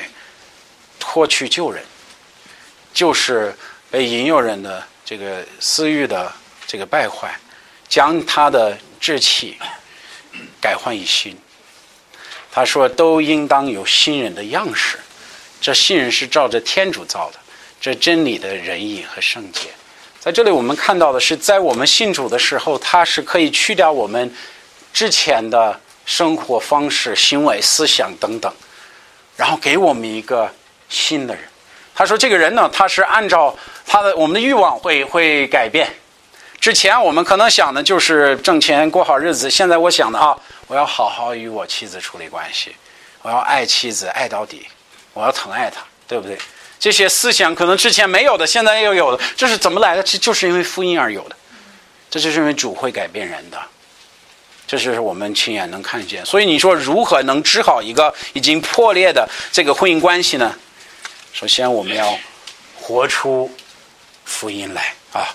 [1.00, 1.82] 脱去旧人。
[2.94, 3.56] 就是
[3.90, 6.30] 被引诱人的这个私欲的
[6.68, 7.34] 这个败坏，
[7.88, 9.58] 将他的志气
[10.60, 11.38] 改换一新。
[12.52, 15.00] 他说：“都应当有新人的样式，
[15.62, 17.40] 这新人是照着天主造的，
[17.80, 19.70] 这真理的仁义和圣洁。”
[20.20, 24.36] 在这里，我们看到的是，在我们信主的时候，他是可以去掉我们
[24.92, 28.54] 之前的生活方式、行为、思想等等，
[29.38, 30.52] 然后给我们一个
[30.90, 31.44] 新的人。
[31.96, 35.88] 他说：“这个人呢，他是按照他的我们的欲望会会改变。
[36.60, 40.38] 之前我们可能想的就是挣钱过好日子，现在我想的啊。”
[40.68, 42.76] 我要好好与我妻子处理关系，
[43.22, 44.68] 我要爱妻子爱到底，
[45.14, 46.38] 我要疼爱她，对不对？
[46.80, 50.04] 这些思想可能之前没有的，现在又有的，这是怎么来的？
[50.04, 51.36] 这就是因为福音而有的，
[52.10, 53.58] 这就是因为主会改变人的，
[54.68, 56.26] 这就是我们亲眼能看见。
[56.26, 60.56] 所以你说如何能治好一个已经破裂的这个婚姻关系呢？
[61.34, 62.18] 首先我们要
[62.80, 63.52] 活出
[64.26, 65.28] 福音来啊。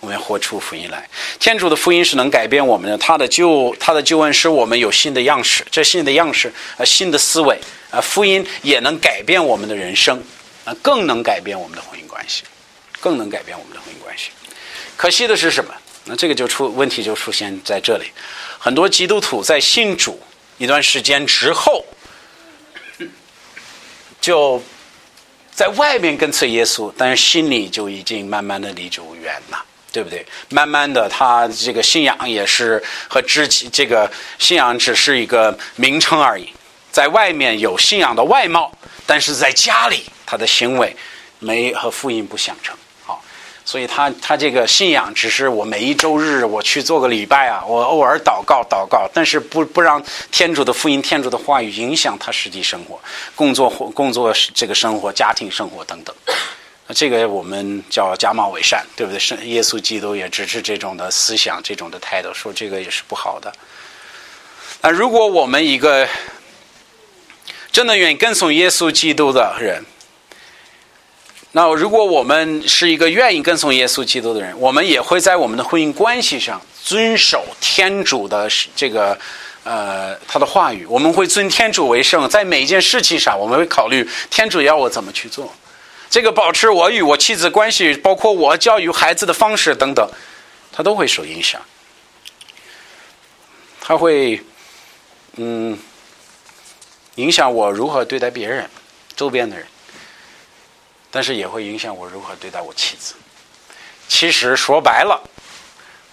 [0.00, 1.08] 我们要活出福音来。
[1.40, 5.66] 天主的福音是能改变我们的，他的救，他的救恩使我们有新的样式。
[5.72, 7.58] 这新的样式，啊，新的思维，
[7.90, 10.22] 啊，福音也能改变我们的人生，
[10.74, 12.42] 更能改变我们的婚姻关系，
[13.00, 14.30] 更能改变我们的婚姻关系。
[14.96, 15.74] 可惜的是什么？
[16.04, 18.10] 那这个就出问题，就出现在这里。
[18.58, 20.20] 很多基督徒在信主
[20.58, 21.84] 一段时间之后，
[24.20, 24.62] 就
[25.54, 29.64] 在外面跟随耶稣，但是心里就已经慢慢的离主远了。
[29.90, 30.24] 对不对？
[30.50, 36.52] 慢慢的，他这个信仰也是和知己这个信仰只是一个名称而已，
[36.92, 38.70] 在外面有信仰的外貌，
[39.06, 40.94] 但是在家里他的行为
[41.38, 42.76] 没和福音不相称。
[43.06, 43.24] 好，
[43.64, 53.00] 所以他他这个信仰只是我每一周日我去做个礼拜啊，我偶尔祷告祷告，但是不不让天主的福音、天主的话语影响他实际生活、
[53.34, 56.14] 工作或工作这个生活、家庭生活等等。
[56.94, 59.18] 这个我们叫假冒伪善，对不对？
[59.18, 63.50] 是耶稣基督也支持这种的思想、这种的态度，说这个也是不好的。
[64.82, 66.06] 那如果我们一个
[67.70, 69.84] 真的愿意跟从耶稣基督的人，
[71.52, 79.18] 那如果我们是一个愿意跟从耶稣基督的人，我们也会在我们的婚姻关系上遵守天主的这个
[79.64, 85.52] 呃他的话语，我们会尊天主为圣，在每一件事情上，我们会考虑天主要我怎么去做。
[86.10, 90.08] 这个保持我与我妻子关系，包括我教育孩子的方式等等，
[90.70, 91.60] 他都会受影响。
[93.80, 94.40] 他会，
[95.36, 95.78] 嗯，
[97.14, 98.68] 影响我如何对待别人、
[99.16, 99.66] 周边的人，
[101.10, 103.14] 但是也会影响我如何对待我妻子。
[104.08, 105.22] 其实说白了，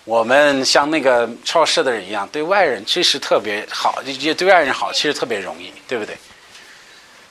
[0.03, 6.17] 我们像那个超市的人一样，对外人其实特别好，也对外人好，其实特别容易，对不对？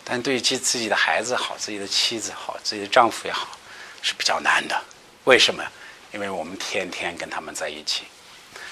[0.02, 3.58] 但对自自己的孩子好，自己的妻子好，自己的丈夫也好，
[4.02, 4.78] 是比较难的。
[5.24, 5.64] 为什么？
[6.12, 8.04] 因为我们天天跟他们在一起。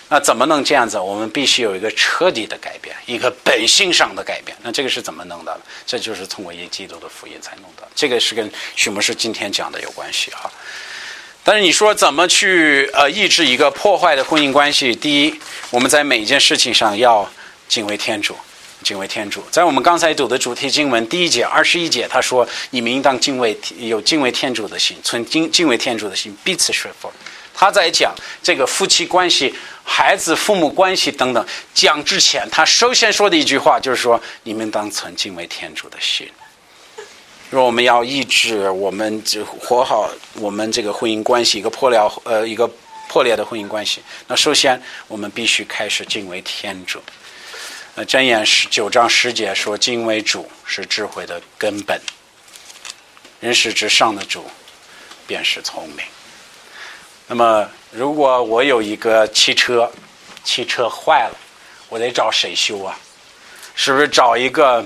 [0.08, 0.98] 那怎么能这样子？
[0.98, 4.56] 我们必须有一个彻底的改变，一个本性上的改变。
[4.62, 5.58] 那这个是怎么弄的？
[5.86, 7.88] 这就是通过一基督的福音才弄的。
[7.94, 10.50] 这个是跟许牧师今天讲的有关系哈。
[11.42, 14.94] 但是你说怎么去呃抑制一个破坏的婚姻关系？
[14.94, 15.34] 第一，
[15.70, 17.30] 我们在每一件事情上要
[17.68, 18.36] 敬畏天主。
[18.82, 27.08] 敬畏天主，在我们刚才读的主题经文第一节二十一节，他说：“你们应当敬畏，有敬畏天主的心，存敬敬畏天主的心，彼此顺服。”
[27.62, 36.28] 他在讲这个夫妻关系、孩子父母关系等等讲之前，他首先说的一句话就是说：“你们当存敬畏天主的心。”
[37.52, 42.68] 说我们要抑制我们就活好我们这个婚姻关系一个破了呃一个
[43.08, 47.00] 破裂的婚姻关系，那首先我们必须开始敬畏天主。
[47.94, 51.96] 那箴言十九章十节说：“敬畏主是智慧的根本，
[53.38, 54.44] 人世之上的主
[55.28, 56.04] 便是聪明。”
[57.34, 59.90] 那么，如果我有一个汽车，
[60.44, 61.34] 汽车坏了，
[61.88, 62.94] 我得找谁修啊？
[63.74, 64.84] 是不是找一个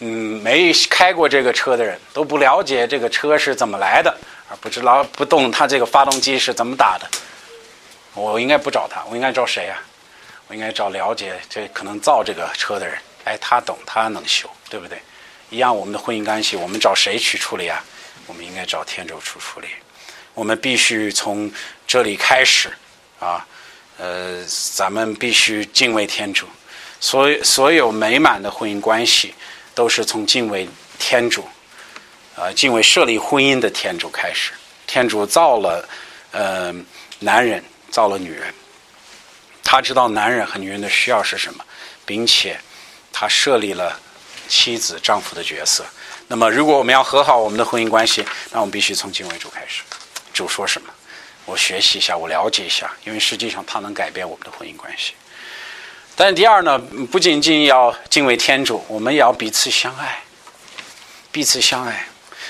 [0.00, 4.12] 嗯没开过这个车的人，都不了解这个车是怎么来的，
[4.48, 7.08] 而不知道不懂它这个发动机是怎么打的？
[8.14, 9.80] 我应该不找他，我应该找谁啊？
[10.48, 15.00] 我应该找了解这可能造这个车的人，哎，他懂，他能修，对不对？
[15.50, 17.80] 一样，我们的婚姻关系，我们找谁去处理啊？
[18.26, 19.68] 我们应该找天主去处理。
[20.34, 21.50] 我们必须从
[21.86, 22.70] 这里开始
[23.18, 23.46] 啊，
[23.98, 26.46] 呃，咱们必须敬畏天主。
[27.00, 29.34] 所所有美满的婚姻关系，
[29.74, 30.68] 都是从敬畏
[30.98, 31.48] 天主，
[32.36, 34.52] 啊，敬畏设立婚姻的天主开始。
[34.86, 35.88] 天主造了
[36.32, 36.74] 呃
[37.18, 38.52] 男人，造了女人。
[39.62, 41.64] 他知道男人和女人的需要是什么，
[42.04, 42.58] 并且
[43.12, 43.98] 他设立了
[44.48, 45.84] 妻子、丈夫的角色。
[46.26, 49.82] 那么，如果我们要和好我们的婚姻关系，那我们必须从敬畏主开始。
[50.40, 50.88] 主说什么，
[51.44, 55.12] 我学习一下，我了解一下，因为实际上它能改变我们的婚姻关系。
[56.16, 56.78] 但第二呢，
[57.12, 60.22] 不仅仅要敬畏天主，我们也要彼此相爱，
[61.30, 62.06] 彼此相爱。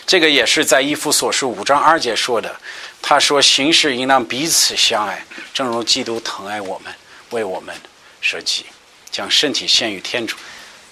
[0.07, 2.55] 这个也是在《一夫所书》五章二节说的。
[3.03, 6.95] 他说：“行事应当彼此相爱，正如基督疼爱我们，
[7.31, 7.75] 为我们
[8.21, 8.67] 舍己，
[9.11, 10.37] 将身体献于天主，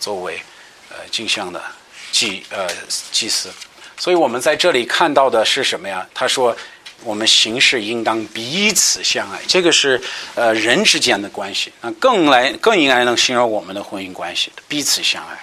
[0.01, 0.43] 作为
[0.91, 1.63] 呃镜像的
[2.11, 2.69] 祭呃
[3.13, 3.53] 祭司。”
[3.97, 6.05] 所以我们在这里看到的是什么呀？
[6.13, 6.57] 他说。
[7.05, 10.01] 我们行事应当彼此相爱，这个是
[10.35, 15.39] 呃人之间的关系，那更来更应该能形容我们的婚姻关系，彼此相爱。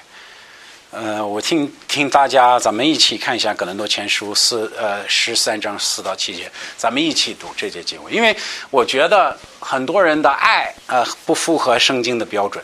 [0.92, 8.36] 呃，我听听大家，咱们一起看一下《格林多前书》四呃十三章四到七节，咱们一起读这节经文，因为
[8.70, 12.64] 我觉得很多人的爱呃不符合圣经的标准。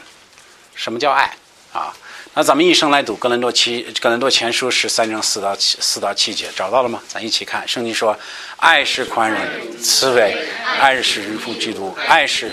[0.76, 1.34] 什么叫爱
[1.74, 1.94] 啊？
[2.34, 7.04] 那咱们一生来读《格林多七格林多前书》十三章四到七四到七节，找到了吗？
[7.06, 7.68] 咱一起看。
[7.68, 8.18] 圣经说
[8.56, 9.38] ：“爱是宽容、
[9.82, 10.34] 慈悲；
[10.80, 12.50] 爱是人父基督；爱是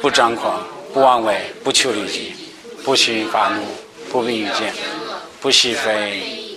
[0.00, 2.36] 不张狂、不妄为、不求利己、
[2.84, 3.66] 不轻发怒、
[4.12, 4.72] 不避遇见、
[5.40, 6.56] 不喜非。”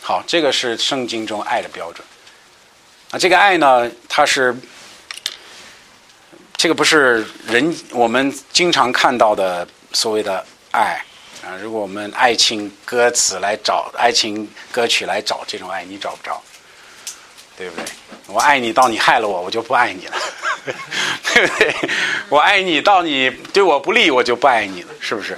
[0.00, 2.06] 好，这个是圣经中爱的标准。
[3.10, 4.54] 啊，这个爱呢，它是。
[6.62, 11.04] 这个不是人我们经常看到的所谓的爱
[11.44, 11.58] 啊！
[11.60, 16.40] 如果我们爱情歌词来找爱情歌曲来找这种爱，你找不着，
[17.58, 17.84] 对不对？
[18.28, 20.14] 我爱你到你害了我，我就不爱你了，
[21.34, 21.74] 对不对？
[22.28, 25.36] 我爱你到你对我不利，我就不爱你了，是不是？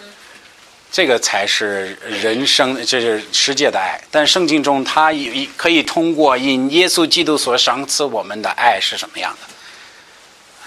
[0.92, 3.98] 这个才是人生，这是世界的爱。
[4.10, 5.10] 但圣经中，它
[5.56, 9.53] 可以通过因耶稣基督所赏赐我们的爱是什么样的？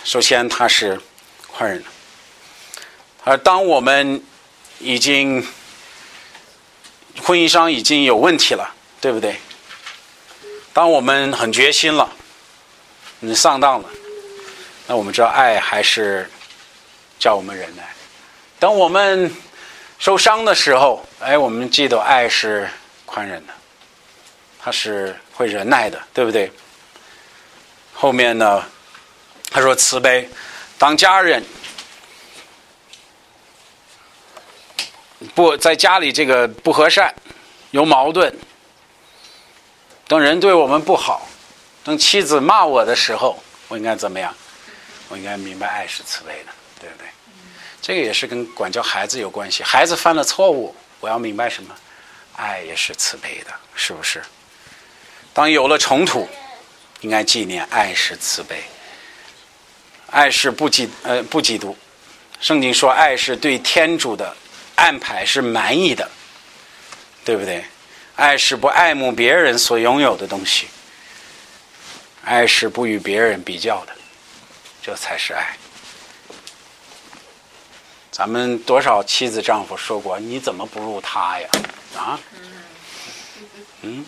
[0.08, 0.97] 首先，他是
[1.51, 1.86] 宽容的。
[3.26, 4.24] 而当我们
[4.80, 5.45] 已经
[7.22, 9.36] 婚姻上已经有问题了，对不对？
[10.72, 12.10] 当我们很决心了，
[13.20, 13.89] 你上当了，
[14.88, 16.30] 那我们知道爱还是
[17.20, 17.84] 叫我们忍耐。
[18.60, 19.30] 当我们
[19.99, 22.70] 受伤的时候，哎，我们记得爱是
[23.05, 23.53] 宽容的，
[24.58, 26.49] 他是会忍耐的，对不对？
[27.93, 28.64] 后面呢？
[29.50, 30.30] 他说：“慈悲，
[30.78, 31.43] 当家人
[35.34, 37.14] 不在家里这个不和善，
[37.72, 38.32] 有矛盾，
[40.08, 41.28] 等人对我们不好，
[41.84, 44.34] 等妻子骂我的时候，我应该怎么样？
[45.10, 47.08] 我应该明白爱是慈悲的，对不对？
[47.82, 49.64] 这个也是跟管教孩子有关系。
[49.64, 51.74] 孩子犯了错误，我要明白什么？
[52.36, 54.22] 爱也是慈悲的，是不是？
[55.34, 56.28] 当有了冲突，
[57.02, 58.62] 应该纪念爱是慈悲。”
[60.10, 61.76] 爱是不嫉呃不嫉妒，
[62.39, 64.36] 圣经说爱是对天主的
[64.76, 66.10] 安排是满意的，
[67.26, 67.64] 对不对？
[68.16, 70.68] 爱是不爱慕别人所拥有的东西，
[72.24, 73.93] 爱是不与别人比较的，
[74.82, 75.55] 这才是爱。
[78.10, 81.49] 咱们多少妻子丈夫说过你怎么不如他呀？
[81.95, 82.20] 啊？
[83.82, 84.03] 嗯，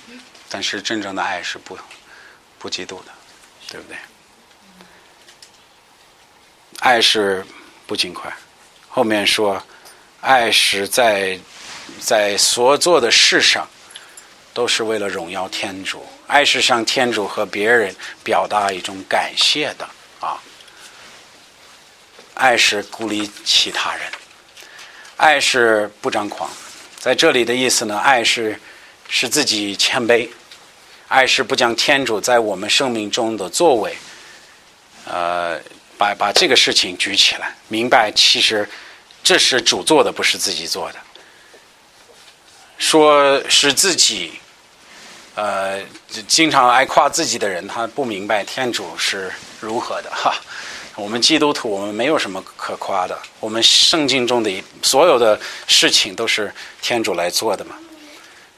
[0.50, 1.78] 但是真正的爱是不
[2.58, 3.12] 不嫉妒的，
[3.70, 3.96] 对不对？
[6.80, 7.46] 爱是
[7.86, 8.34] 不尽快，
[8.88, 9.62] 后面说，
[10.22, 11.38] 爱是在
[12.00, 13.68] 在所做的事上，
[14.54, 16.06] 都是为了荣耀天主。
[16.26, 19.90] 爱是向天主和别人表达一种感谢的
[20.22, 20.40] 啊。
[22.36, 24.04] 爱是鼓励其他人，
[25.18, 26.50] 爱是不张狂。
[26.98, 28.58] 在这里的意思呢，爱是
[29.10, 30.30] 使自己谦卑，
[31.10, 33.98] 爱是不将天主在我们生命中的作为，
[35.04, 35.60] 呃。
[36.00, 38.68] 把把这个事情举起来，明白其实
[39.22, 41.00] 这是主做的，不是自己做的。
[42.78, 44.32] 说是自己，
[45.36, 45.84] 呃，
[46.26, 49.30] 经常爱夸自己的人，他不明白天主是
[49.60, 50.34] 如何的哈。
[50.96, 53.20] 我们基督徒，我们没有什么可夸的。
[53.42, 55.38] 我们圣经中的所有的
[55.68, 57.76] 事情都是天主来做的嘛。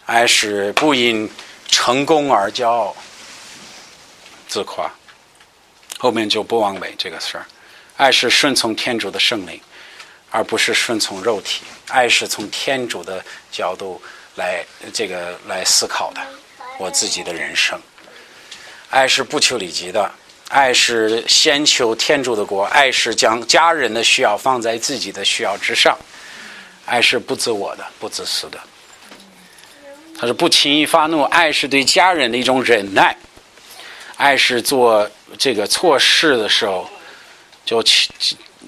[0.06, 1.28] 爱是不因
[1.68, 2.96] 成功而骄傲、
[4.48, 4.88] 自夸。
[6.02, 7.46] 后面就不妄为这个事儿，
[7.96, 9.62] 爱是顺从天主的圣灵，
[10.32, 11.62] 而不是顺从肉体。
[11.90, 14.02] 爱是从天主的角度
[14.34, 16.22] 来这个来思考的，
[16.80, 17.80] 我自己的人生。
[18.90, 20.12] 爱是不求利己的，
[20.50, 25.96] 爱是先求天主的国，爱是将家人的需要放在自己的需要之上，
[26.88, 28.60] 爱是不自我的、不自私的。
[30.20, 33.16] 他是不轻易发怒，爱是对家人的一种忍耐。
[34.22, 35.10] 爱是做
[35.40, 36.88] 这个错事的时候，
[37.66, 38.08] 就求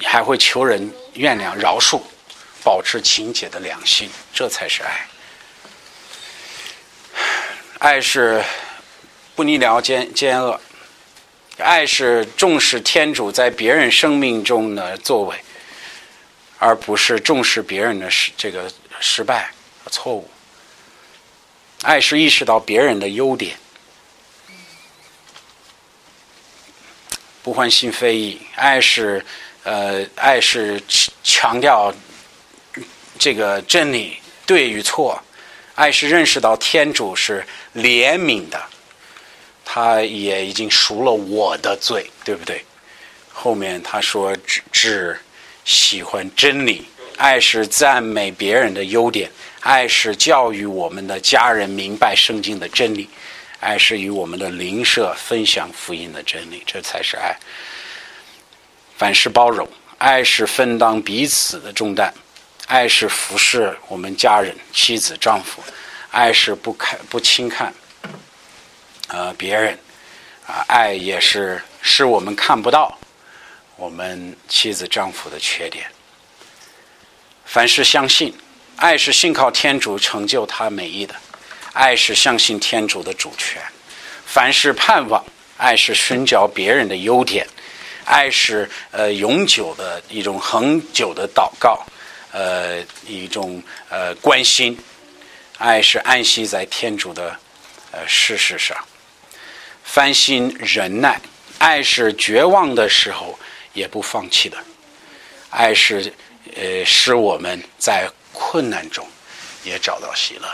[0.01, 2.01] 还会求人原谅、饶恕，
[2.63, 5.07] 保持清洁的良心，这才是爱。
[7.77, 8.43] 爱是
[9.35, 10.59] 不逆了奸奸恶，
[11.59, 15.37] 爱是重视天主在别人生命中的作为，
[16.57, 19.51] 而不是重视别人的失这个失败
[19.83, 20.27] 和错误。
[21.83, 23.55] 爱是意识到别人的优点，
[27.43, 28.39] 不欢心非议。
[28.55, 29.23] 爱是
[29.63, 30.81] 呃，爱是
[31.23, 31.93] 强调
[33.19, 35.21] 这个真理对与错。
[35.75, 38.61] 爱是认识到天主是怜悯的，
[39.65, 42.63] 他也已经赎了我的罪，对不对？
[43.31, 45.19] 后面他说只只
[45.65, 46.85] 喜欢真理，
[47.17, 49.31] 爱是赞美别人的优点，
[49.61, 53.09] 爱是教育我们的家人明白圣经的真理，
[53.63, 57.33] 爱是与我们的邻舍分享福音的真理，这才是爱。
[58.97, 59.65] 凡事包容，
[59.97, 62.13] 爱是分担彼此的重担。
[62.67, 65.61] 爱是服侍我们家人、妻子、丈夫；
[66.11, 67.73] 爱是不看、不轻看，
[69.07, 69.79] 呃，别人。
[70.45, 72.97] 啊，爱也是使我们看不到
[73.77, 75.85] 我们妻子、丈夫的缺点。
[77.45, 78.35] 凡事相信，
[78.75, 81.15] 爱是信靠天主成就他美意的；
[81.73, 83.61] 爱是相信天主的主权。
[84.25, 85.23] 凡是盼望，
[85.57, 87.45] 爱是寻找别人的优点；
[88.05, 91.85] 爱是呃永久的一种恒久的祷告。
[92.31, 94.75] 呃，一种呃关心，
[95.59, 97.37] 爱是安息在天主的
[97.91, 98.75] 呃事实上，
[99.83, 101.21] 翻心忍耐，
[101.59, 103.37] 爱是绝望的时候
[103.73, 104.57] 也不放弃的，
[105.51, 106.11] 爱是
[106.55, 109.07] 呃使我们在困难中
[109.63, 110.49] 也找到喜乐，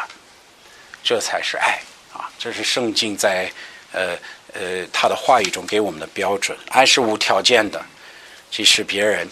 [1.04, 1.80] 这才是爱
[2.14, 2.30] 啊！
[2.38, 3.52] 这是圣经在
[3.92, 4.18] 呃
[4.54, 7.84] 呃他的话语中给我们的标准，爱是无条件的，
[8.52, 9.28] 即使别人。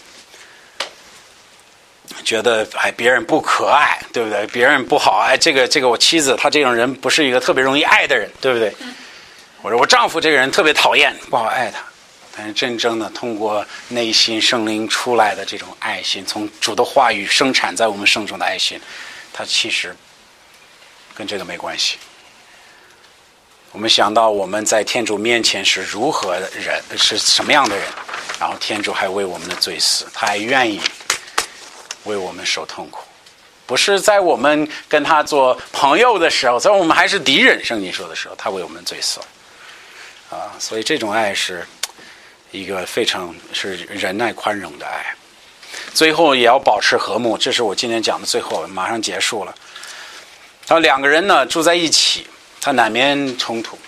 [2.23, 4.47] 觉得哎，别人不可爱，对不对？
[4.47, 8.73] 别人不好，哎，这个这个我妻子，她这种人不是一个特别容易爱的人，对不对？
[9.61, 11.83] 我说我丈夫这个人特别讨厌，不好爱他。
[12.35, 18.79] 但是真正的通过内心圣灵出来的这种爱心，从主的话语生产在我们生中的爱心，
[19.33, 19.93] 它其实
[21.17, 21.97] 跟这个没关系。
[23.71, 27.85] 我们想到我们在天主面前是如何的人，是什么样的人，
[28.39, 30.79] 然后天主还为我们的罪死，他还愿意。
[32.03, 33.03] 为我们受痛苦，
[33.65, 39.19] 不是在我们跟他做朋友的时候，在我们还是敌人，圣经说的时候，他为我们罪死，
[40.29, 41.67] 啊，所以这种爱是
[42.51, 45.13] 一个非常是忍耐宽容的爱。
[45.93, 49.53] 最后也要保持和睦，这是我今天讲的最后，马上结束了。
[50.67, 52.27] 他两个人呢住在一起，
[52.59, 53.79] 他难免冲突，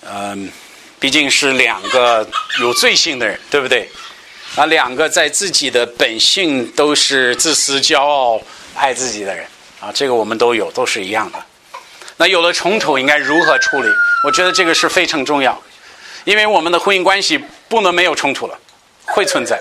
[0.00, 0.50] 嗯，
[0.98, 2.28] 毕竟是两个
[2.60, 3.88] 有罪性的人，对不对？
[4.56, 8.42] 啊，两个在自己的本性都是自私、骄傲、
[8.74, 9.46] 爱自己的人
[9.80, 11.38] 啊，这个我们都有，都是一样的。
[12.16, 13.88] 那有了冲突，应该如何处理？
[14.24, 15.62] 我觉得这个是非常重要，
[16.24, 18.58] 因为我们的婚姻关系不能没有冲突了，
[19.06, 19.60] 会存在，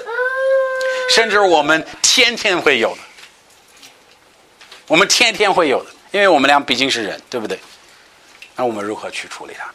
[1.15, 3.01] 甚至我们天天会有的，
[4.91, 7.57] 我们天天会有的，因为我们俩毕竟是人，对不对？
[8.57, 9.71] 那我们如何去处理它？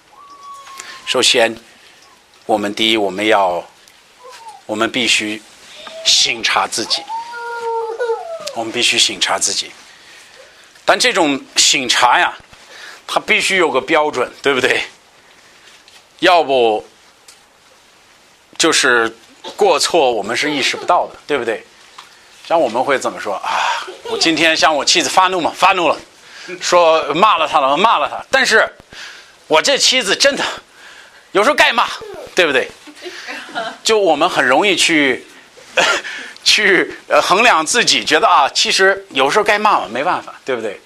[1.07, 1.57] 首先，
[2.45, 3.67] 我们第一，我们要。
[4.67, 5.41] 我们必须
[6.05, 7.01] 省察自己，
[8.57, 9.71] 我们必须省察自己。
[10.85, 12.37] 但这种省察呀，
[13.07, 14.83] 它必须有个标准，对不对？
[16.19, 16.87] 要不
[18.59, 19.17] 就是
[19.57, 21.65] 过错，我们是意识不到的，对不对？
[22.47, 23.51] 像我们会怎么说啊？
[24.05, 25.97] 我今天向我妻子发怒嘛，发怒了，
[26.61, 28.25] 说骂了他了，骂了他。
[28.31, 28.65] 但是
[29.49, 30.45] 我这妻子真的
[31.33, 31.89] 有时候该骂，
[32.37, 32.71] 对不对？
[33.83, 35.27] 就我们很容易去
[36.45, 40.81] 去衡量自己，觉得啊，其实有时候该骂嘛，没办法，对不对？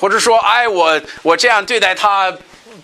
[0.00, 2.36] 或者说，哎，我我这样对待他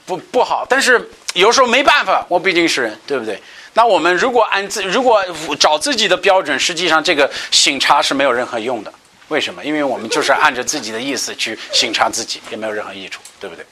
[0.07, 3.43] 不不好，但是有时候没办法，我毕竟是人，对不对？
[3.75, 5.25] 那我们如果按自如果
[5.59, 8.93] 找自己的标准，实际上这个醒察是没有任何用的。
[9.29, 9.65] 为什么？
[9.65, 13.65] 因为我们就是按着自己的意思去醒察自己，也没有任何益处，对不对？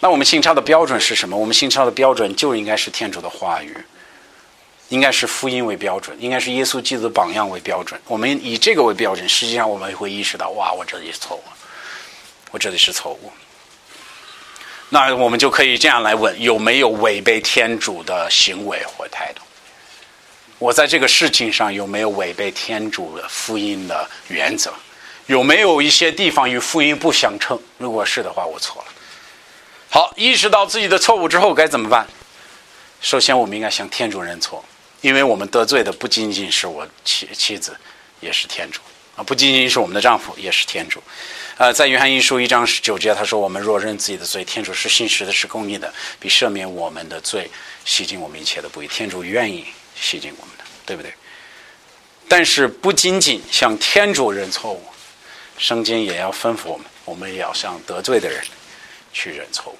[0.00, 1.36] 那我们醒察的标准是什么？
[1.36, 3.76] 我们醒察的标准就应该是天主的话语。
[4.90, 7.98] 应该是福音为标准，应该是耶稣基督的榜样为标准。
[8.06, 11.42] 我们以这个为标准，实际上我们会意识到，哇，我这里是错误，
[12.50, 13.32] 我这里是错误。
[14.90, 19.42] 那我们就可以这样来问：有没有违背天主的行为或态度？
[20.58, 24.72] 我在这个事情上有没有违背天主的福音的原则？
[25.26, 27.58] 有没有一些地方与福音不相称？
[27.78, 28.88] 如果是的话，我错了。
[29.90, 32.06] 好，意识到自己的错误之后该怎么办？
[33.00, 34.64] 首先，我们应该向天主认错。
[35.00, 37.76] 因为我们得罪的不仅仅是我妻妻子，
[38.20, 38.80] 也是天主
[39.16, 41.02] 啊，不仅仅是我们的丈夫，也是天主。
[41.56, 47.48] 呃，在约翰一书一章十九节，他说：“我们若认自己的罪，天主是信实的，是公义的，必赦免我们的罪，
[47.84, 48.88] 洗净我们一切的不义。
[48.88, 51.14] 天主愿意洗净我们的，对不对？
[52.26, 54.82] 但是不仅仅向天主认错误，
[55.56, 58.42] 圣经也要吩咐我们，我们也要向得罪的人
[59.12, 59.78] 去认错误。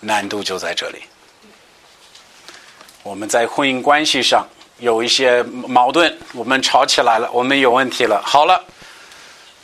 [0.00, 0.98] 难度就在这里。
[3.02, 4.46] 我们在婚姻关系上
[4.78, 8.20] 有一些矛盾，我们吵起来了，我们有问题了。
[8.22, 8.62] 好了。”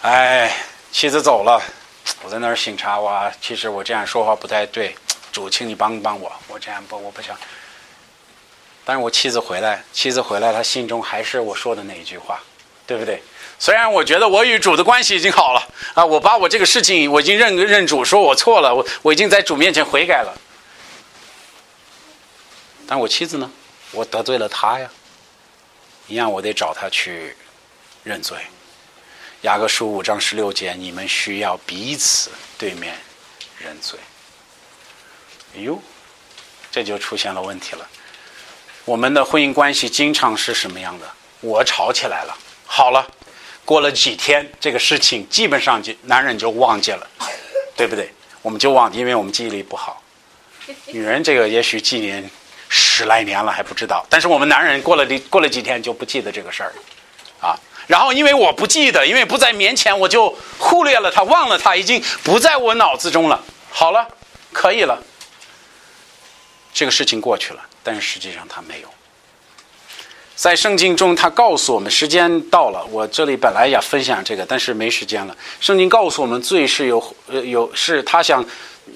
[0.03, 0.55] 哎，
[0.93, 1.61] 妻子走了，
[2.23, 3.01] 我在那儿醒茶。
[3.01, 4.95] 哇，其实我这样说话不太对，
[5.33, 6.31] 主，请你帮帮我。
[6.49, 7.37] 我这样不，我不想。
[8.85, 12.41] 但是我妻子回来，妻子回来，她心中还是我说的那一句话，
[12.87, 13.21] 对不对？
[13.59, 20.33] 虽然我觉得我与主的关系已经好了啊，我把我这个事情我已经认认主，说我错了，我我已经在主面前悔改了。
[22.87, 23.51] 但我妻子呢？
[23.93, 24.89] 我得罪了她呀，
[26.07, 27.35] 一样我得找她去
[28.05, 28.37] 认罪。
[29.47, 32.93] 雅各书五章十六节，你们需要彼此对面
[33.57, 33.97] 认罪。
[35.55, 35.81] 哎呦，
[36.69, 37.89] 这就出现了问题了。
[38.85, 41.07] 我们的婚姻关系经常是什么样的？
[41.43, 43.07] 我吵起来了，好了，
[43.65, 47.09] 过了几天，这个事情基本上就男人就忘记了，
[47.77, 48.13] 对不对？
[48.43, 50.03] 我们就忘，因为我们记忆力不好。
[50.87, 52.29] 女人这个也许几年
[52.69, 56.75] 十来年了还不知道，但是我们男人过了过了几天就不记得这个事儿，了。
[57.87, 63.41] 然后，因为我不记得，因为不在面前，我就忽略了他，忘了他，已经不在我脑子中了。
[63.71, 64.09] 好了，
[64.53, 65.01] 可以了，
[66.73, 67.61] 这个事情过去了。
[67.85, 68.89] 但是实际上他没有。
[70.35, 72.85] 在圣经中，他告诉我们，时间到了。
[72.91, 75.37] 我这里本来要分享这个，但是没时间了。
[75.61, 78.45] 圣经告诉我们，罪是有呃有是它像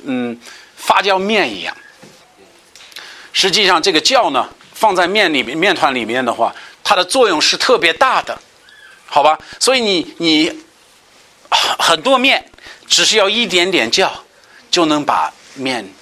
[0.04, 0.38] 嗯
[0.76, 1.74] 发酵面一样。
[3.32, 8.36] 实际上，这个酵呢，放在面里面面团里面的话，它的作用是特别大的。
[9.12, 10.62] 好吧，所以你你
[11.50, 12.48] 很多面
[12.86, 14.24] 只是要一点点叫，
[14.70, 15.92] 就能把面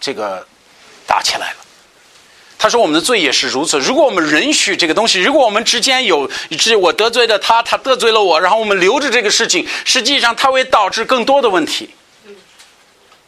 [0.00, 0.44] 这个
[1.06, 1.56] 打起来了。
[2.58, 3.78] 他说我们的罪也是如此。
[3.78, 6.28] 如果我们允许这个东西，如果我们之间有，
[6.58, 11.90] 是我得罪了他，他得罪了我，然后我们留着这个事情，实际上它会导致更多的问题。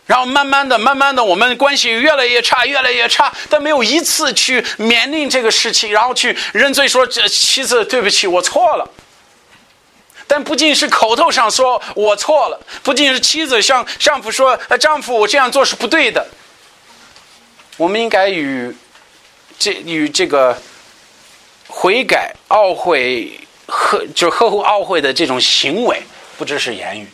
[0.06, 8.90] 然后慢慢的、慢慢的，我们关系越来越差，越来越差，但没有一次去面临这个事情，然后去认罪说：“这妻子，对不起，我错了。”
[10.30, 16.24] 但不仅是口头上说我错了，不仅是妻子向丈夫说：“丈夫，我这样做是不对的。”
[17.76, 18.72] 我们应该与
[19.58, 20.56] 这与这个
[21.66, 26.00] 悔改、懊悔呵，就呵护懊悔的这种行为，
[26.38, 27.08] 不只是言语。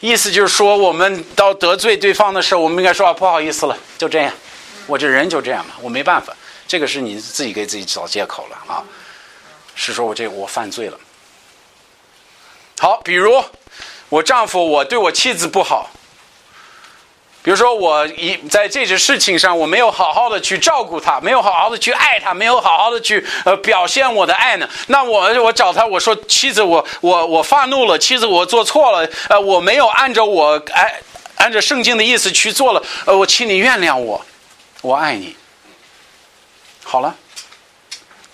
[0.00, 4.32] 意思就是说，我们到得罪对方的时候，我们应该说：“不好意思了，就这样，
[4.88, 6.34] 我这人就这样嘛，我没办法。”
[6.66, 8.82] 这个是你自己给自己找借口了啊！
[9.76, 10.98] 是说我这我犯罪了。
[12.84, 13.42] 好，比如
[14.10, 15.88] 我丈夫，我对我妻子不好。
[17.42, 24.68] 比如说，我一在这些事情上，我没有好好的去照顾她，没有好好的去爱她，没有好好的去呃表现我的爱呢。
[24.88, 31.00] 那我我找他，我说妻子，我我我发怒了，妻子，我做错了，呃，我没有按照我哎
[31.36, 34.22] 按照圣经的意思去做了，呃，我请你原谅我，
[34.82, 35.34] 我爱你。
[36.82, 37.16] 好了，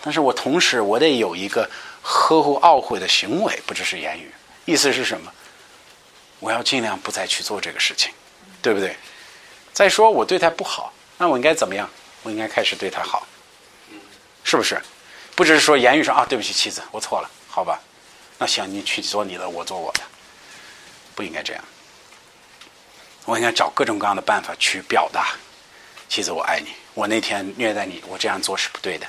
[0.02, 1.70] 但是我同时我得有一个。
[2.02, 4.32] 呵护懊悔的行为，不只是言语。
[4.70, 5.32] 意思是什么？
[6.38, 8.12] 我要尽量不再去做这个事情，
[8.62, 8.96] 对不对？
[9.72, 11.90] 再说我对他不好，那我应该怎么样？
[12.22, 13.26] 我应该开始对他好，
[14.44, 14.80] 是不是？
[15.34, 17.80] 不只是说言语上啊，对不起，妻子，我错了，好吧？
[18.38, 20.00] 那行，你去做你的，我做我的，
[21.16, 21.64] 不应该这样。
[23.24, 25.34] 我应该找各种各样的办法去表达，
[26.08, 26.72] 妻子，我爱你。
[26.94, 29.06] 我那天虐待你，我这样做是不对的。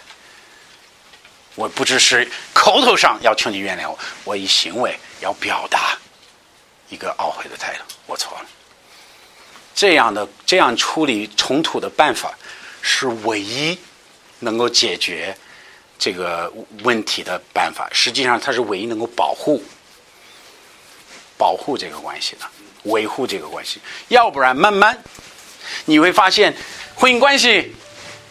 [1.56, 5.98] 我不只是口头上要求你原谅我，我以行为要表达
[6.90, 7.84] 一个懊悔的态度。
[8.06, 8.46] 我错了。
[9.74, 12.38] 这样的这样处理冲突的办法，
[12.82, 13.78] 是唯一
[14.40, 15.36] 能够解决
[15.98, 16.52] 这个
[16.84, 17.90] 问题的办法。
[17.92, 19.64] 实际上，它是唯一能够保护
[21.38, 22.46] 保护这个关系的，
[22.84, 23.80] 维护这个关系。
[24.10, 25.02] 要不然，慢慢
[25.86, 26.54] 你会发现，
[26.94, 27.74] 婚姻关系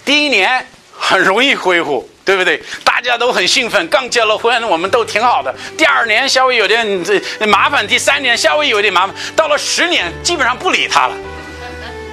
[0.05, 0.69] 第一年
[1.01, 2.09] 很容易恢复。
[2.23, 2.63] 对不对？
[2.85, 5.53] 大家都很兴奋，刚结了婚，我们都挺好的。
[5.77, 11.17] 第二年稍微有点这麻烦，第三年稍微有点麻烦，到了十年基本上不理他了。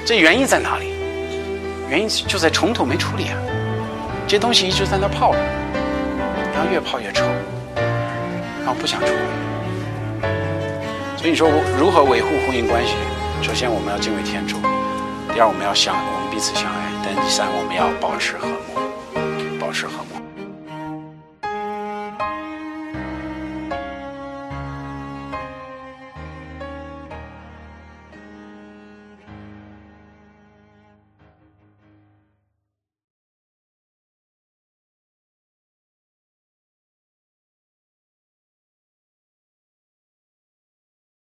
[0.04, 0.92] 这原因在哪里？
[1.88, 3.38] 原因就在冲突没处理啊。
[4.28, 5.40] 这东西一直在那泡着，
[6.56, 7.24] 然后越泡越臭，
[7.76, 10.28] 然后不想处理。
[11.16, 12.94] 所以你说如何维护婚姻关系？
[13.44, 14.58] 首先我们要敬畏天主，
[15.38, 20.17] 第二我们要相，我们彼此相爱，但第三我们要保持和睦，保持和睦。